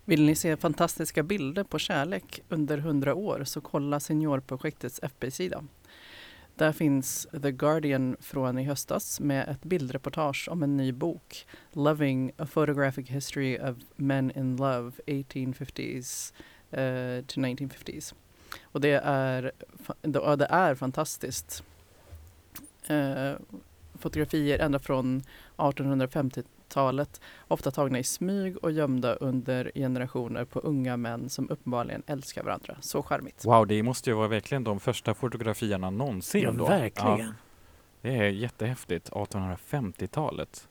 [0.05, 5.65] Vill ni se fantastiska bilder på kärlek under 100 år så kolla Seniorprojektets FB-sida.
[6.57, 12.33] Där finns The Guardian från i höstas med ett bildreportage om en ny bok, Loving,
[12.37, 16.33] A Photographic History of Men in Love, 1850s
[16.73, 18.15] uh, to 1950s.
[18.63, 19.53] Och det är,
[20.37, 21.65] det är fantastiskt.
[22.91, 23.33] Uh,
[23.95, 25.23] fotografier ända från
[26.75, 32.43] 1850-talet, ofta tagna i smyg och gömda under generationer på unga män som uppenbarligen älskar
[32.43, 32.77] varandra.
[32.81, 33.45] Så charmigt.
[33.45, 36.67] Wow, det måste ju vara verkligen de första fotografierna någonsin Ja, då.
[36.67, 37.19] verkligen.
[37.19, 37.33] Ja,
[38.03, 40.69] det är jättehäftigt, 1850-talet.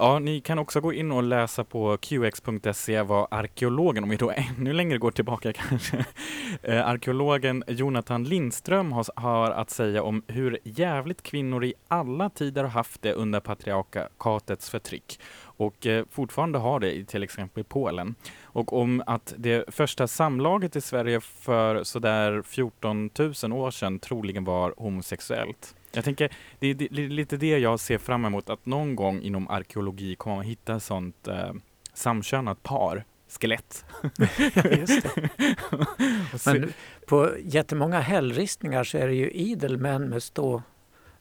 [0.00, 4.30] Ja, ni kan också gå in och läsa på qx.se vad arkeologen, om vi då
[4.58, 6.04] ännu längre går tillbaka kanske,
[6.62, 12.62] eh, arkeologen Jonathan Lindström har, har att säga om hur jävligt kvinnor i alla tider
[12.62, 18.14] har haft det under patriarkatets förtryck och eh, fortfarande har det i till exempel Polen.
[18.42, 24.44] Och om att det första samlaget i Sverige för sådär 14 000 år sedan troligen
[24.44, 25.74] var homosexuellt.
[25.92, 28.96] Jag tänker, det är det- det är lite det jag ser fram emot, att någon
[28.96, 31.52] gång inom arkeologi kommer man hitta ett sånt eh,
[31.94, 33.04] samkönat par,
[33.40, 33.84] skelett.
[36.46, 36.72] Men
[37.06, 40.22] på jättemånga hällristningar så är det ju idel män med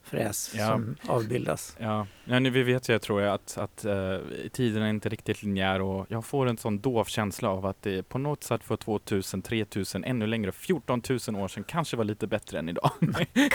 [0.07, 0.67] ståfräs Ja.
[0.67, 1.75] som avbildas.
[1.79, 4.17] Ja, ja nu, vi vet ju tror jag att, att eh,
[4.51, 8.03] tiden är inte riktigt linjär och jag får en sån dov känsla av att det
[8.09, 12.27] på något sätt för 2000, 3000, ännu längre, 14 000 år sedan kanske var lite
[12.27, 12.91] bättre än idag.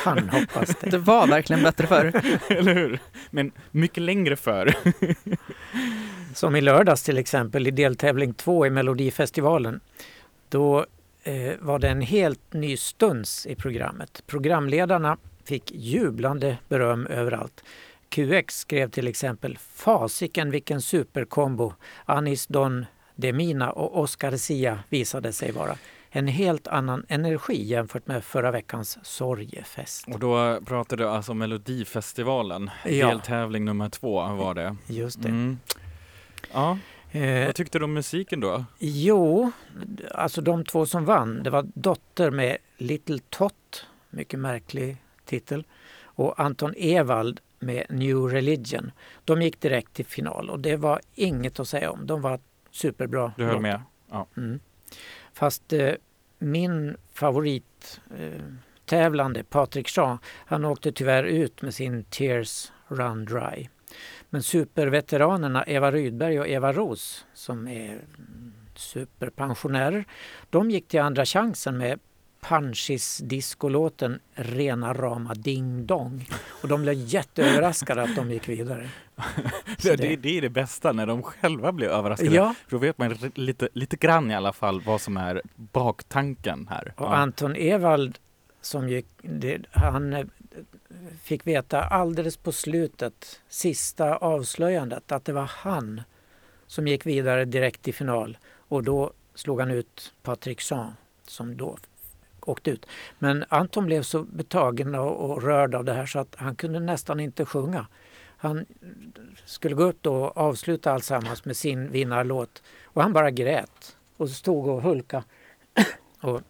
[0.05, 0.91] Kan hoppas det.
[0.91, 2.13] Det var verkligen bättre förr.
[2.53, 2.99] Eller hur?
[3.31, 4.75] Men mycket längre för.
[6.35, 9.81] Som i lördags till exempel i deltävling två i Melodifestivalen.
[10.49, 10.87] Då
[11.23, 14.23] eh, var det en helt ny stuns i programmet.
[14.27, 17.65] Programledarna fick jublande beröm överallt.
[18.09, 21.73] QX skrev till exempel Fasiken vilken superkombo
[22.05, 25.77] Anis Don Demina och Oscar Sia visade sig vara.
[26.11, 30.09] En helt annan energi jämfört med förra veckans sorgefest.
[30.09, 33.09] Och då pratade du alltså om Melodifestivalen, Ja.
[33.09, 34.77] deltävling nummer två var det.
[34.87, 35.29] Just det.
[35.29, 35.59] Mm.
[36.53, 36.79] Ja,
[37.15, 38.65] Eh, vad tyckte du om musiken då?
[38.79, 39.51] Jo,
[40.15, 44.97] alltså de två som vann, det var Dotter med Little Tot, mycket märklig
[45.33, 45.67] titel,
[46.05, 48.93] och Anton Ewald med New Religion.
[49.25, 52.07] De gick direkt till final och det var inget att säga om.
[52.07, 52.41] De var
[52.71, 53.33] superbra.
[53.37, 53.83] Du höll med?
[54.11, 54.27] Ja.
[54.37, 54.61] Mm.
[55.33, 55.95] Fast eh,
[56.39, 58.43] min favorit eh,
[58.85, 63.69] tävlande, Patrik Jean, han åkte tyvärr ut med sin Tears Run Dry.
[64.31, 70.05] Men superveteranerna Eva Rydberg och Eva Ros, som är mm, superpensionärer,
[70.51, 72.01] de gick till andra chansen med
[72.49, 76.29] Panchis discolåten Rena rama ding dong.
[76.63, 78.89] Och de blev jätteöverraskade att de gick vidare.
[79.83, 82.35] Det, det- det, är det bästa, när de själva blir överraskade.
[82.35, 86.69] Ja, För då vet man lite, lite grann i alla fall vad som är baktanken
[86.71, 86.93] här.
[86.97, 87.15] Och Ja.
[87.15, 88.19] Anton Ewald
[88.61, 90.27] som gick, det, han eh,
[91.23, 96.03] fick veta alldeles på slutet, sista avslöjandet, att det var han
[96.67, 98.39] som gick vidare direkt i final.
[98.69, 100.93] Och då slog han ut Patrik Jean
[101.27, 101.77] som då
[102.49, 102.87] åkte ut.
[103.19, 106.81] Men Anton blev så betagen och, och rörd av det här så att han kunde
[106.81, 107.87] nästan inte sjunga.
[108.37, 108.67] Han
[109.45, 114.31] skulle gå upp då och avsluta alltsammans med sin vinnarlåt och han bara grät och
[114.31, 115.25] stod och hulka
[116.21, 116.41] och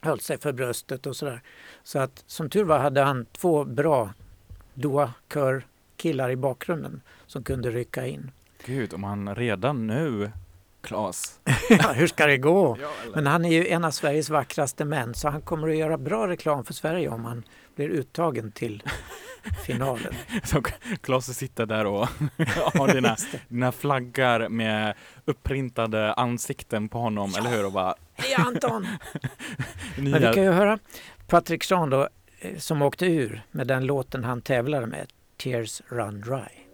[0.00, 1.42] höll sig för bröstet och sådär.
[1.82, 4.10] Så att som tur var hade han två bra
[4.74, 8.30] Doa-kör-killar i bakgrunden som kunde rycka in.
[8.66, 10.30] Gud, om han redan nu,
[11.68, 12.76] Ja, hur ska det gå?
[12.80, 12.88] Ja?
[13.14, 16.28] Men han är ju en av Sveriges vackraste män så han kommer att göra bra
[16.28, 17.42] reklam för Sverige om han
[17.76, 18.82] blir uttagen till
[19.66, 20.14] finalen.
[20.44, 20.62] Så
[21.00, 22.08] Claes sitter där och
[22.74, 23.16] har dina,
[23.48, 27.66] dina flaggar med upprintade ansikten på honom, eller hur?
[27.66, 28.86] Och bara, Hej Anton!
[29.98, 30.18] nya...
[30.18, 30.78] Men vi kan ju höra
[31.26, 36.20] Patrik Jean då, eh, som åkte ur med den låten han tävlade med, Tears Run
[36.20, 36.69] Dry.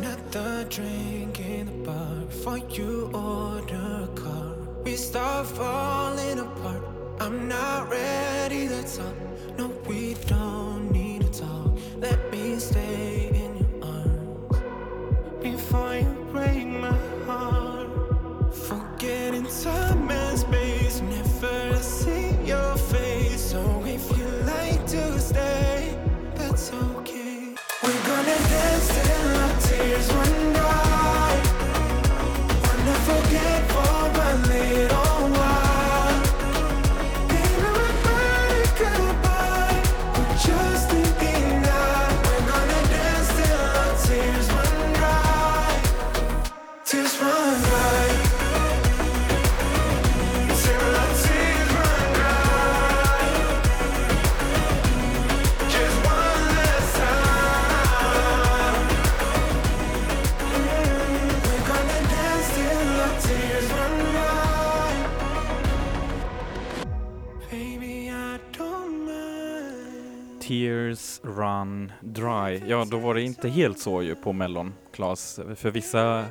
[0.00, 4.56] Another drink in the bar before you order a car.
[4.82, 6.82] We start falling apart.
[7.20, 9.12] I'm not ready, that's all.
[9.58, 10.69] No, we don't
[71.22, 72.62] Run dry.
[72.66, 75.40] Ja, då var det inte helt så ju på Mellon, Claes.
[75.56, 76.24] För vissa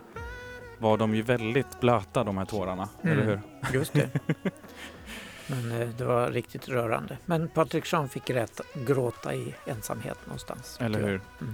[0.78, 3.14] var de ju väldigt blöta de här tårarna, Mm.
[3.20, 3.40] eller hur?
[3.74, 4.10] Just det.
[5.48, 7.18] Men eh, det var riktigt rörande.
[7.26, 10.78] Men Patrik Jean fick rätt gråta i ensamhet någonstans.
[10.82, 11.22] Eller hur?
[11.42, 11.54] Mm.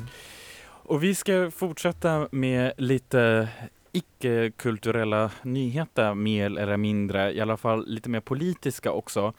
[0.88, 3.48] Och vi ska fortsätta med lite
[3.92, 9.34] icke-kulturella nyheter, mer eller mindre, i alla fall lite mer politiska också.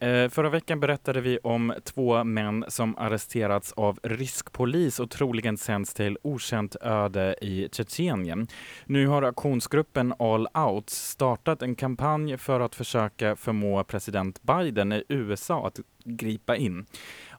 [0.00, 5.56] Eh, förra veckan berättade vi om två män som arresterats av rysk polis och troligen
[5.56, 8.46] sänds till okänt öde i Tjetjenien.
[8.84, 15.04] Nu har aktionsgruppen All Out startat en kampanj för att försöka förmå president Biden i
[15.08, 16.86] USA att gripa in.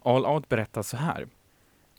[0.01, 1.27] All Out berättar så här.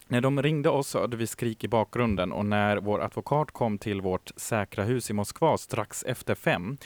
[0.08, 4.00] När de ringde oss hörde vi skrik i bakgrunden och när vår advokat kom till
[4.00, 6.76] vårt säkra hus i Moskva strax efter fem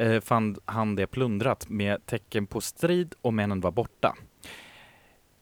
[0.00, 4.16] eh, fann han det plundrat med tecken på strid och männen var borta.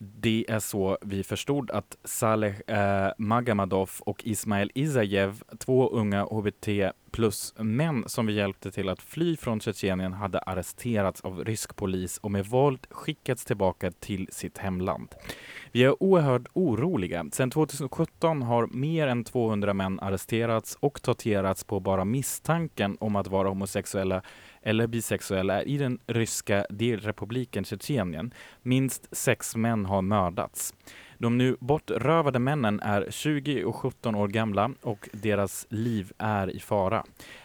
[0.01, 6.69] Det är så vi förstod att Saleh eh, Magamadov och Ismail Izajev, två unga HBT
[7.11, 12.19] plus män som vi hjälpte till att fly från Tjetjenien, hade arresterats av rysk polis
[12.19, 15.15] och med våld skickats tillbaka till sitt hemland.
[15.73, 17.27] Vi är oerhört oroliga.
[17.33, 23.27] Sedan 2017 har mer än 200 män arresterats och torterats på bara misstanken om att
[23.27, 24.23] vara homosexuella
[24.63, 28.35] eller bisexuella i den ryska delrepubliken Tjetjenien.
[28.63, 30.75] Minst sex män har mördats.
[31.19, 36.61] De nu bortrövade männen är 20 och 17 år gamla och deras liv är i
[36.61, 37.05] fara.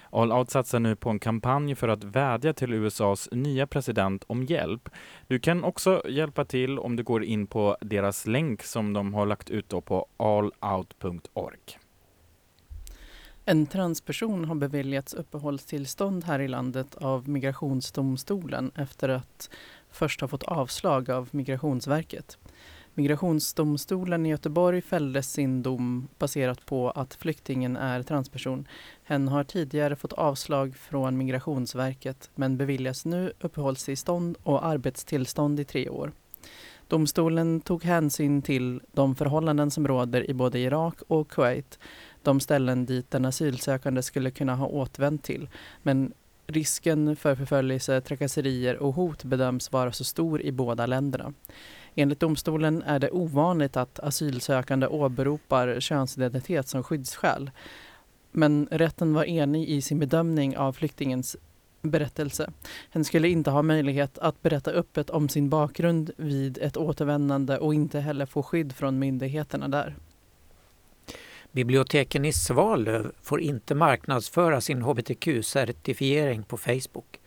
[0.10, 4.44] All Out satsar nu på en kampanj för att vädja till USAs nya president om
[4.44, 4.90] hjälp.
[5.28, 9.26] Du kan också hjälpa till om du går in på deras länk som de har
[9.26, 11.80] lagt ut på allout.org.
[13.46, 19.50] En transperson har beviljats uppehållstillstånd här i landet av Migrationsdomstolen efter att
[19.92, 22.38] först ha fått avslag av Migrationsverket.
[22.94, 28.68] Migrationsdomstolen i Göteborg fällde sin dom baserat på att flyktingen är transperson.
[29.04, 35.90] Hen har tidigare fått avslag från Migrationsverket men beviljas nu uppehållstillstånd och arbetstillstånd i tre
[35.90, 36.12] år.
[36.88, 41.80] Domstolen tog hänsyn till de förhållanden som råder i både Irak och Kuwait,
[42.24, 45.50] de ställen dit den asylsökande skulle kunna ha återvänt till.
[45.82, 46.14] Men
[46.48, 51.34] risken för förföljelse, trakasserier och hot bedöms vara så stor i båda länderna.
[51.96, 57.52] Enligt domstolen är det ovanligt att asylsökande åberopar könsidentitet som skyddsskäl.
[58.32, 61.36] Men rätten var enig i sin bedömning av flyktingens
[61.82, 62.52] berättelse.
[62.90, 67.74] Hen skulle inte ha möjlighet att berätta öppet om sin bakgrund vid ett återvändande och
[67.74, 69.96] inte heller få skydd från myndigheterna där.
[71.54, 77.20] Biblioteken i Svalöv får inte marknadsföra sin hbtq-certifiering på Facebook.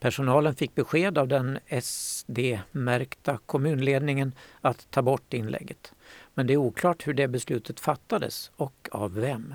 [0.00, 5.92] Personalen fick besked av den SD-märkta kommunledningen att ta bort inlägget.
[6.34, 9.54] Men det är oklart hur det beslutet fattades och av vem.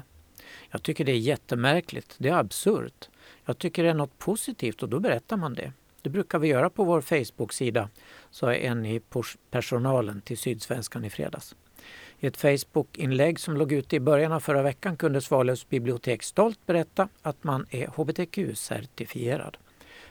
[0.71, 2.15] Jag tycker det är jättemärkligt.
[2.17, 3.09] Det är absurt.
[3.45, 5.71] Jag tycker det är något positivt och då berättar man det.
[6.01, 7.89] Det brukar vi göra på vår Facebook-sida,
[8.31, 9.01] sa en i
[9.51, 11.55] personalen till Sydsvenskan i fredags.
[12.19, 16.65] I ett Facebook-inlägg som låg ute i början av förra veckan kunde Svalövs bibliotek stolt
[16.65, 19.57] berätta att man är hbtq-certifierad.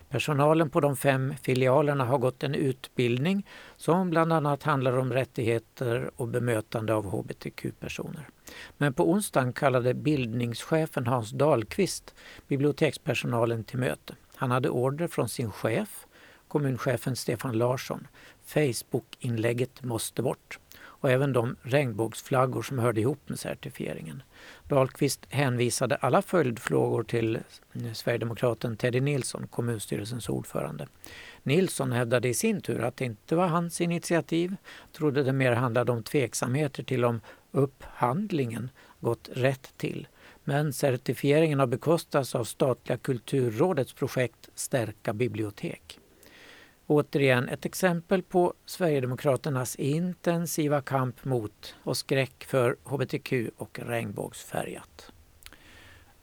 [0.08, 3.46] Personalen på de fem filialerna har gått en utbildning
[3.76, 8.28] som bland annat handlar om rättigheter och bemötande av hbtq-personer.
[8.76, 12.14] Men på onsdagen kallade bildningschefen Hans Dahlqvist
[12.48, 14.14] bibliotekspersonalen till möte.
[14.36, 16.06] Han hade order från sin chef,
[16.48, 18.06] kommunchefen Stefan Larsson.
[18.44, 20.58] Facebook-inlägget måste bort
[21.06, 24.22] och även de regnbågsflaggor som hörde ihop med certifieringen.
[24.68, 30.86] Dahlqvist hänvisade alla följdfrågor till eh, Sverigedemokraten Teddy Nilsson, kommunstyrelsens ordförande.
[31.42, 34.56] Nilsson hävdade i sin tur att det inte var hans initiativ,
[34.92, 40.08] trodde det mer handlade om tveksamheter till om upphandlingen gått rätt till.
[40.44, 46.00] Men certifieringen har bekostats av statliga Kulturrådets projekt Stärka bibliotek.
[46.86, 55.12] Återigen ett exempel på Sverigedemokraternas intensiva kamp mot och skräck för hbtq och regnbågsfärgat.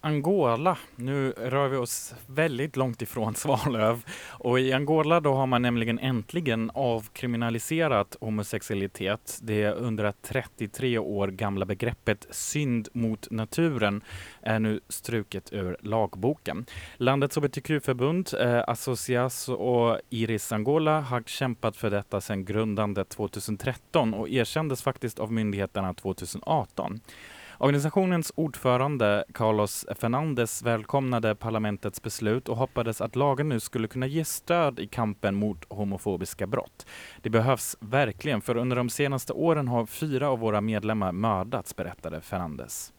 [0.06, 0.78] Angola.
[0.96, 4.06] Nu rör vi oss väldigt långt ifrån Svalöv.
[4.30, 9.40] Och i Angola då har man nämligen äntligen avkriminaliserat homosexualitet.
[9.42, 14.04] Det 133 år gamla begreppet synd mot naturen
[14.42, 16.66] är nu struket ur lagboken.
[16.98, 24.30] Landets hbtq-förbund, eh, Associas och Iris Angola har kämpat för detta sedan grundandet 2013 och
[24.30, 27.02] erkändes faktiskt av myndigheterna 2018.
[27.58, 34.26] Organisationens ordförande Carlos Fernandez välkomnade parlamentets beslut och hoppades att lagen nu skulle kunna ge
[34.26, 36.86] stöd i kampen mot homofobiska brott.
[37.22, 42.22] Det behövs verkligen, för under de senaste åren har fyra av våra medlemmar mördats, berättade
[42.22, 42.94] Fernandez.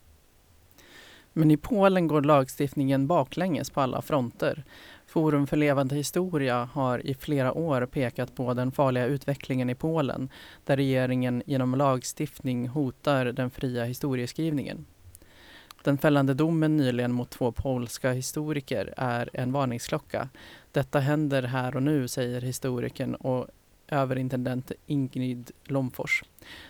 [1.33, 4.65] Men i Polen går lagstiftningen baklänges på alla fronter.
[5.15, 10.29] Forum för levande historia har i flera år pekat på den farliga utvecklingen i Polen
[10.65, 14.87] där regeringen genom lagstiftning hotar den fria historieskrivningen.
[15.83, 20.29] Den fällande domen nyligen mot två polska historiker är en varningsklocka.
[20.73, 23.47] Detta händer här och nu, säger historikern och
[23.89, 26.25] överintendent Ingrid Lomfors.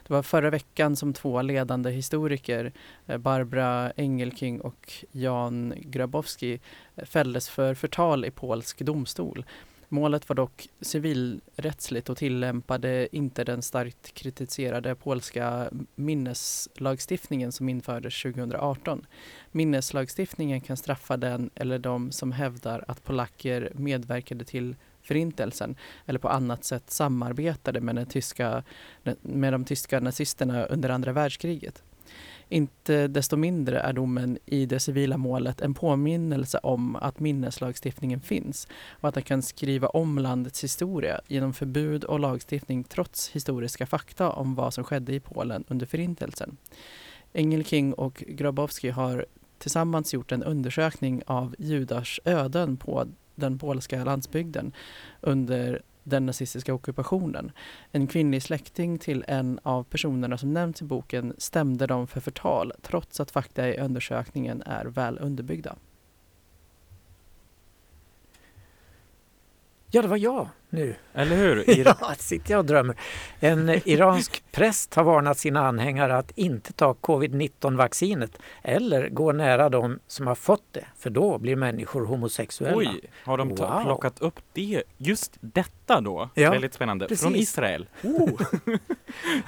[0.06, 2.72] Det var förra veckan som två ledande historiker,
[3.06, 6.60] eh, Barbara Engelking och Jan Grabowski,
[6.96, 9.44] eh, fälldes för förtal i polsk domstol.
[9.88, 19.06] Målet var dock civilrättsligt och tillämpade inte den starkt kritiserade polska minneslagstiftningen som infördes 2018.
[19.50, 25.76] Minneslagstiftningen kan straffa den eller de som hävdar att polacker medverkade till Förintelsen
[26.06, 28.62] eller på annat sätt samarbetade med, den tyska,
[29.22, 31.82] med de tyska nazisterna under andra världskriget.
[32.48, 38.68] Inte desto mindre är domen i det civila målet en påminnelse om att minneslagstiftningen finns
[38.90, 44.30] och att den kan skriva om landets historia genom förbud och lagstiftning trots historiska fakta
[44.30, 46.56] om vad som skedde i Polen under Förintelsen.
[47.32, 49.26] Engelking och Grabowski har
[49.58, 54.72] tillsammans gjort en undersökning av judars öden på den polska landsbygden
[55.20, 57.52] under den nazistiska ockupationen.
[57.92, 62.72] En kvinnlig släkting till en av personerna som nämns i boken stämde dem för förtal
[62.82, 65.76] trots att fakta i undersökningen är väl underbyggda.
[69.90, 70.94] Ja, det var jag nu.
[71.14, 71.64] Eller hur?
[71.84, 72.96] Ja, sitter jag och drömmer.
[73.40, 79.98] En iransk präst har varnat sina anhängare att inte ta covid-19-vaccinet eller gå nära de
[80.06, 82.76] som har fått det, för då blir människor homosexuella.
[82.76, 83.82] Oj, har de Wow.
[83.84, 84.82] plockat upp det?
[84.96, 86.30] Just detta då?
[86.34, 87.06] Ja, Väldigt spännande.
[87.08, 87.22] precis.
[87.22, 87.88] Från Israel.
[88.02, 88.30] Oh.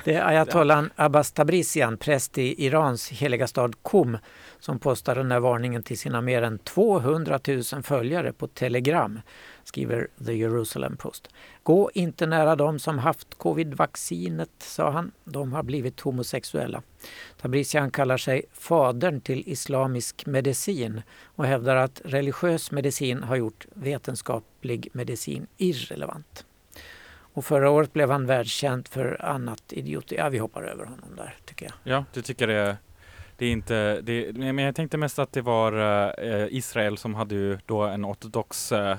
[0.05, 4.18] Det är ayatollan Abbas Tabrizian, präst i Irans heliga stad Qom,
[4.59, 9.20] som postade den här varningen till sina mer än 200 000 följare på Telegram,
[9.68, 11.28] skriver The Jerusalem Post.
[11.62, 15.12] Gå inte nära dem som haft covid-vaccinet, sa han.
[15.24, 16.82] De har blivit homosexuella.
[17.40, 24.88] Tabrizian kallar sig fadern till islamisk medicin och hävdar att religiös medicin har gjort vetenskaplig
[24.92, 26.44] medicin irrelevant.
[27.36, 30.14] Och förra året blev han världskänd för annat idioti.
[30.18, 31.74] Ja, vi hoppar över honom där tycker jag.
[31.84, 32.76] Ja, du tycker det
[33.38, 35.72] det är inte, det, men jag tänkte mest att det var
[36.24, 38.96] eh, Israel som hade ju då en ortodox eh,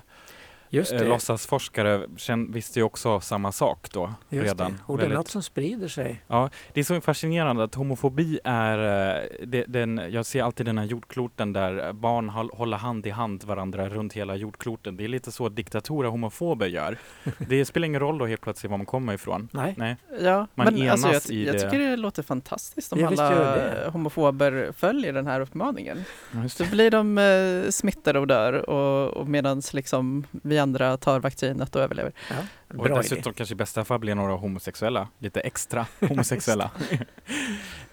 [0.69, 1.05] Just eh, det.
[1.07, 2.01] låtsasforskare,
[2.49, 4.71] visste ju också samma sak då Just redan.
[4.71, 4.77] det.
[4.85, 6.21] Och det är Väldigt- något som sprider sig.
[6.27, 8.77] Ja, det är så fascinerande att homofobi är,
[9.17, 13.09] eh, det, den, jag ser alltid den här jordkloten där barn håll- håller hand i
[13.09, 14.97] hand varandra runt hela jordkloten.
[14.97, 16.97] Det är lite så diktatorer och homofober gör.
[17.37, 19.49] Det spelar ingen roll då helt plötsligt var man kommer ifrån.
[19.51, 19.73] Nej.
[19.77, 19.95] Nej.
[20.21, 21.59] Ja, Man men alltså enas jag, i jag det.
[21.61, 26.03] tycker det låter fantastiskt om Ja, visst alla homofober följer den här uppmaningen.
[26.43, 26.69] Just Så det.
[26.69, 31.81] blir de eh, smittade och dör och, och medan liksom vi andra tar vaccinet och
[31.81, 32.11] överlever.
[32.29, 32.35] Ja,
[32.67, 32.95] Och bra idé.
[32.97, 36.71] dessutom kanske i bästa fall blir några homosexuella, lite extra homosexuella.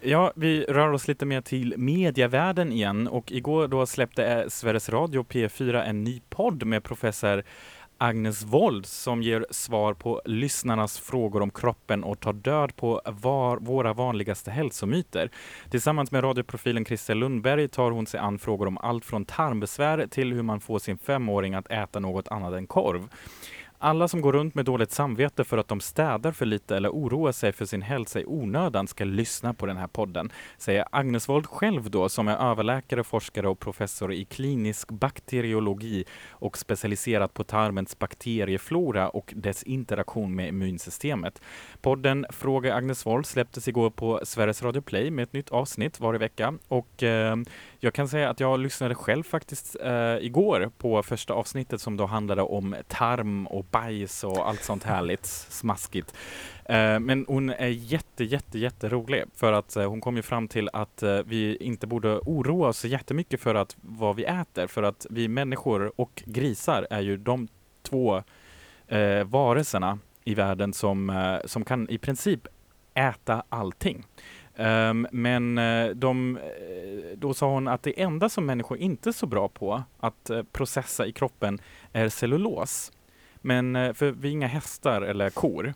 [0.01, 5.23] ja, vi rör oss lite mer till medievärlden igen och igår då släppte Sveriges Radio
[5.23, 7.43] P4 en ny podd med professor
[8.05, 13.57] Agnes Wold som ger svar på lyssnarnas frågor om kroppen och tar död på var,
[13.57, 15.31] våra vanligaste hälsomyter.
[15.71, 20.33] Tillsammans med radioprofilen Christer Lundberg tar hon sig an frågor om allt från tarmbesvär till
[20.33, 23.09] hur man får sin femåring att äta något annat än korv.
[23.85, 27.33] Alla som går runt med dåligt samvete för att de städar för lite eller oroar
[27.33, 31.47] sig för sin hälsa i onödan ska lyssna på den här podden, säger Agnes Wold
[31.47, 37.99] själv då som är överläkare, forskare och professor i klinisk bakteriologi och specialiserat på tarmens
[37.99, 41.43] bakterieflora och dess interaktion med immunsystemet.
[41.81, 46.19] Podden Fråga Agnes Wold släpptes igår på Sveriges Radio Play med ett nytt avsnitt varje
[46.19, 47.37] vecka och eh,
[47.85, 52.07] jag kan säga att jag lyssnade själv faktiskt eh, igår på första avsnittet som då
[52.07, 56.15] handlade om tarm och bajs och allt sånt härligt smaskigt.
[56.65, 60.71] Eh, men hon är jätte, jätte, jätterolig för att eh, hon kom ju fram till
[60.73, 64.83] att eh, vi inte borde oroa oss så jättemycket för att vad vi äter för
[64.83, 67.49] att vi människor och grisar är ju de
[67.83, 68.23] två
[68.89, 72.47] eh, varelserna i världen som, eh, som kan i princip
[72.95, 74.05] äta allting.
[74.57, 79.13] Ehm, men eh, de, eh, då sa hon att det enda som människor inte är
[79.13, 81.59] så bra på att eh, processa i kroppen
[81.93, 82.93] är cellulos.
[83.37, 85.75] Men för vi är inga hästar eller kor.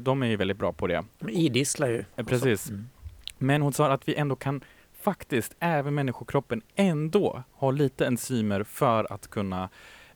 [0.00, 1.04] De är ju väldigt bra på det.
[1.18, 2.04] De idisslar ju.
[2.26, 2.70] Precis.
[2.70, 2.88] Mm.
[3.38, 4.60] Men hon sa att vi ändå kan
[5.00, 9.68] faktiskt även människokroppen ändå har lite enzymer för att kunna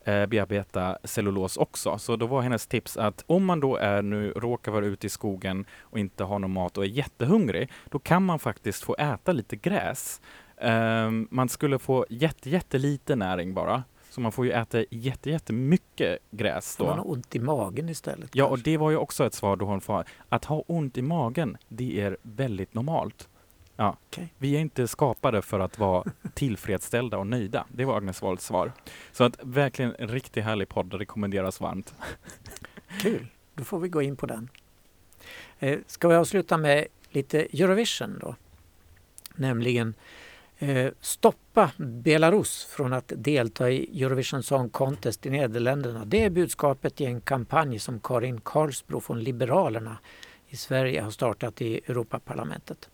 [0.04, 1.98] eh, bearbeta cellulos också.
[1.98, 5.10] Så då var hennes tips att om man då är nu råkar vara ute i
[5.10, 9.32] skogen och inte har någon mat och är jättehungrig, då kan man faktiskt få äta
[9.32, 10.20] lite gräs.
[10.60, 13.82] Ehm, man skulle få jätte, jättelite näring bara.
[14.10, 17.02] Så man får ju äta jätte, jättemycket gräs Får man då.
[17.02, 18.30] har ont i magen istället?
[18.32, 18.70] Ja, och kanske?
[18.70, 22.00] det var ju också ett svar då hon sa att ha ont i magen, det
[22.00, 23.28] är väldigt normalt.
[23.76, 24.34] Ja, Okej.
[24.38, 26.04] vi är inte skapade för att vara
[26.34, 27.66] tillfredsställda och nöjda.
[27.68, 28.72] Det var Agnes Wolds svar.
[29.12, 31.94] Så att verkligen en riktigt härlig podd, rekommenderas varmt.
[33.00, 34.48] Kul, då får vi gå in på den.
[35.58, 38.34] Eh, ska vi avsluta med lite Eurovision då?
[39.34, 39.94] Nämligen
[40.58, 46.04] eh, stoppa Belarus från att delta i Eurovision Song Contest i Nederländerna.
[46.04, 49.98] Det är budskapet i en kampanj som Karin Karlsbro från Liberalerna
[50.54, 52.88] i Sverige har startat i Europaparlamentet.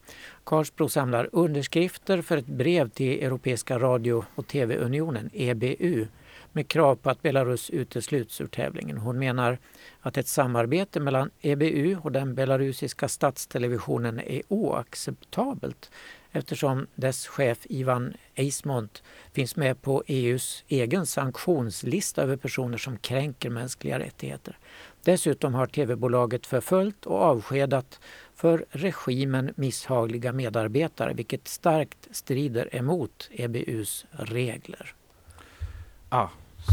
[0.44, 6.06] Karlsbro samlar underskrifter för ett brev till Europeiska radio och TV-unionen, EBU,
[6.52, 8.98] med krav på att Belarus utesluts ur tävlingen.
[8.98, 9.58] Hon menar
[10.00, 15.90] att ett samarbete mellan EBU och den belarusiska statstelevisionen är oacceptabelt
[16.32, 19.02] eftersom dess chef Ivan Eismont
[19.32, 24.58] finns med på EUs egen sanktionslista över personer som kränker mänskliga rättigheter.
[25.04, 28.00] Dessutom har tv-bolaget förföljt och avskedat
[28.34, 34.94] för regimen misshagliga medarbetare vilket starkt strider emot EBUs regler.
[36.08, 36.28] Ah,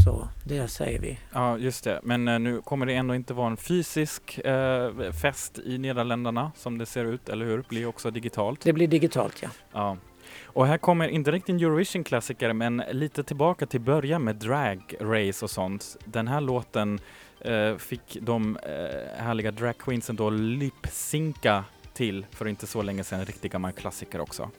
[0.05, 1.19] Så det säger vi.
[1.33, 1.99] ja, just det.
[2.03, 6.77] Men eh, nu kommer det ändå inte vara en fysisk eh, fest i Nederländerna som
[6.77, 7.63] det ser ut, eller hur?
[7.69, 8.61] Blir också digitalt.
[8.61, 9.49] Det blir digitalt ja.
[9.73, 9.97] Ja.
[10.43, 15.45] Och här kommer inte riktigt en Eurovision-klassiker, men lite tillbaka till början med drag race
[15.45, 15.97] och sånt.
[16.05, 16.99] Den här låten
[17.41, 21.63] Eh, fick de eh, härliga drag queensen då lipsinka
[21.93, 23.19] till för inte så länge sedan.
[23.19, 24.49] En riktig gammal klassiker också.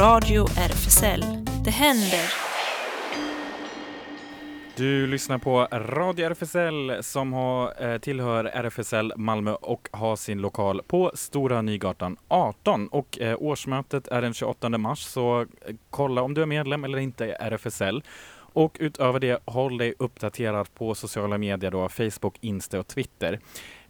[0.00, 1.24] Radio RFSL.
[1.64, 2.32] Det händer.
[4.76, 10.82] Du lyssnar på Radio RFSL som har, eh, tillhör RFSL Malmö och har sin lokal
[10.86, 12.88] på Stora Nygatan 18.
[12.88, 15.46] Och eh, årsmötet är den 28 mars, så eh,
[15.90, 18.02] kolla om du är medlem eller inte i RFSL.
[18.52, 23.40] Och utöver det, håll dig uppdaterad på sociala medier då, Facebook, Insta och Twitter.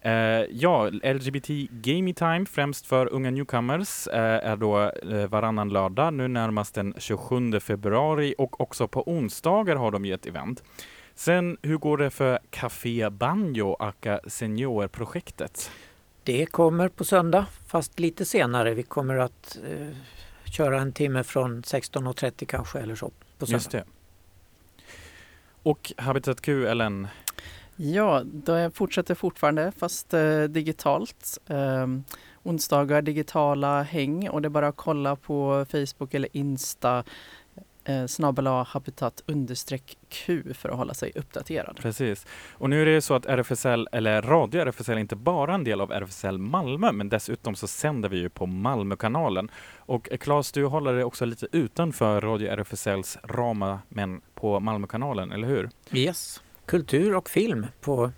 [0.00, 0.12] Eh,
[0.50, 6.28] ja, LGBT Gaming Time, främst för unga newcomers, eh, är då eh, varannan lördag, nu
[6.28, 10.62] närmast den 27 februari och också på onsdagar har de ju ett event.
[11.14, 15.70] Sen, hur går det för Café Banjo, aka Senior-projektet?
[16.24, 18.74] Det kommer på söndag, fast lite senare.
[18.74, 19.96] Vi kommer att eh,
[20.52, 23.56] köra en timme från 16.30 kanske eller så på söndag.
[23.56, 23.84] Just det.
[25.62, 27.08] Och Habitat Q, Ellen?
[27.80, 31.38] Ja, det fortsätter fortfarande fast eh, digitalt.
[31.46, 32.04] Um,
[32.42, 37.04] onsdagar digitala häng och det är bara att kolla på Facebook eller Insta
[37.84, 41.76] eh, snabbel A habitat understreck Q för att hålla sig uppdaterad.
[41.82, 42.26] Precis.
[42.52, 45.64] Och nu är det ju så att RFSL, eller Radio RFSL, är inte bara en
[45.64, 49.50] del av RFSL Malmö, men dessutom så sänder vi ju på Malmökanalen.
[49.76, 55.32] Och eh, Claes, du håller dig också lite utanför Radio RFSLs ramar, men på Malmökanalen,
[55.32, 55.70] eller hur?
[55.92, 56.42] Yes.
[56.68, 58.12] Kultur och film på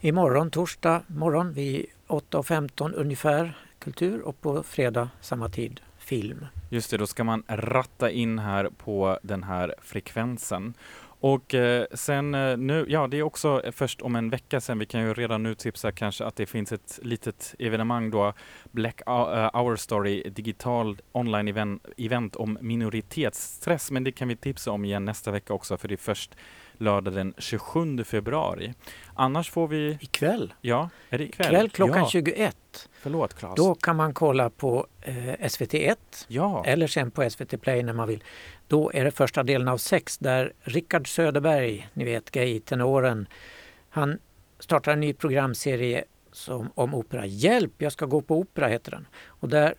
[0.00, 6.46] imorgon, torsdag morgon vid 8.15 ungefär kultur och på fredag samma tid film.
[6.70, 10.74] Just det, då ska man ratta in här på den här frekvensen.
[11.20, 14.86] Och eh, sen eh, nu, ja det är också först om en vecka sen, vi
[14.86, 18.32] kan ju redan nu tipsa kanske att det finns ett litet evenemang då,
[18.70, 19.12] Black eh,
[19.54, 25.04] Hour Story, digital online event, event om minoritetsstress, men det kan vi tipsa om igen
[25.04, 26.34] nästa vecka också, för det är först
[26.78, 28.74] lördag den 27 februari.
[29.14, 31.48] Annars får vi, Ikväll, ja, är det ikväll?
[31.48, 32.88] kväll klockan ja, 21.
[32.92, 33.54] Förlåt Claes.
[33.56, 35.96] Då kan man kolla på eh, SVT1
[36.28, 38.24] ja, eller sen på SVT Play när man vill.
[38.66, 43.26] Då är det första delen av sex där Rickard Söderberg, ni vet gay-tenoren,
[43.88, 44.18] han
[44.58, 47.26] startar en ny programserie som, om opera.
[47.26, 49.06] Hjälp, jag ska gå på opera heter den.
[49.26, 49.74] Och där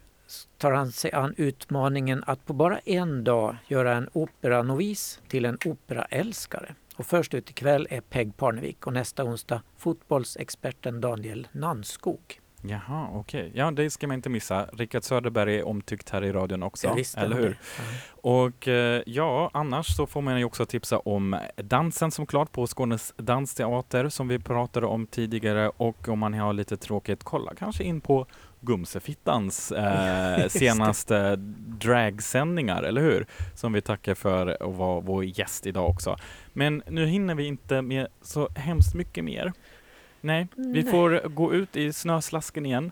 [0.58, 5.58] tar han sig an utmaningen att på bara en dag göra en operanovis till en
[5.66, 6.76] operaälskare.
[7.00, 12.40] Och först ut ikväll är Peg Parnevik och nästa onsdag fotbollsexperten Daniel Nanskog.
[12.62, 13.52] Jaha, okej.
[13.56, 14.66] Ja, det ska man inte missa.
[14.74, 17.60] Rickard Söderberg är omtyckt här i radion också, eller hur?
[17.78, 17.84] Ja.
[18.22, 22.68] Och eh, ja, annars så får man ju också tipsa om dansen som klart på
[22.68, 27.84] Skånes dansteater som vi pratade om tidigare och om man har lite tråkigt, kolla kanske
[27.84, 28.26] in på
[28.62, 31.36] Gumsefittans eh, senaste
[31.68, 33.26] dragsändningar, eller hur?
[33.56, 36.18] Som vi tackar för att vara vår gäst idag också.
[36.54, 39.54] Men nu hinner vi inte med så hemskt mycket mer.
[40.22, 42.92] Nej, vi får gå ut i snöslasken igen.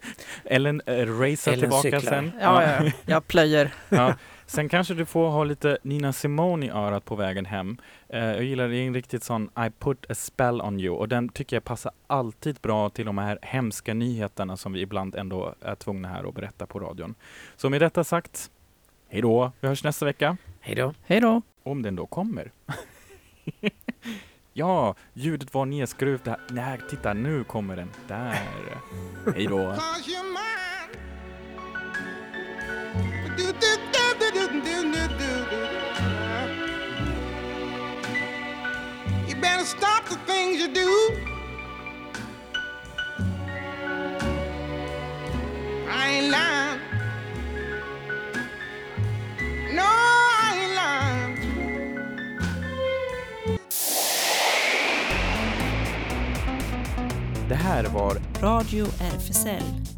[0.44, 2.00] Ellen äh, racear Ellen tillbaka cyklar.
[2.00, 2.32] sen.
[2.40, 2.92] Ja, ja, ja.
[3.06, 3.74] jag plöjer.
[3.88, 4.14] Ja.
[4.48, 7.76] Sen kanske du får ha lite Nina Simone i örat på vägen hem.
[8.08, 11.28] Eh, jag gillar det en riktigt sån I put a spell on you och den
[11.28, 15.74] tycker jag passar alltid bra till de här hemska nyheterna som vi ibland ändå är
[15.74, 17.14] tvungna här att berätta på radion.
[17.56, 18.50] Så med detta sagt,
[19.08, 19.52] hej då.
[19.60, 20.36] Vi hörs nästa vecka.
[20.60, 20.94] Hej då.
[21.06, 21.42] Hej då.
[21.62, 22.52] Om den då kommer.
[24.52, 26.26] ja, ljudet var nedskruvat.
[26.26, 26.38] Här.
[26.50, 27.90] Nej, titta nu kommer den.
[28.08, 28.38] Där.
[29.34, 29.74] Hej då.
[33.38, 33.97] do, do, do.
[39.28, 40.88] You better stop the things you do.
[45.88, 46.28] I.
[49.74, 49.84] No,
[58.42, 59.97] Radio RFSL.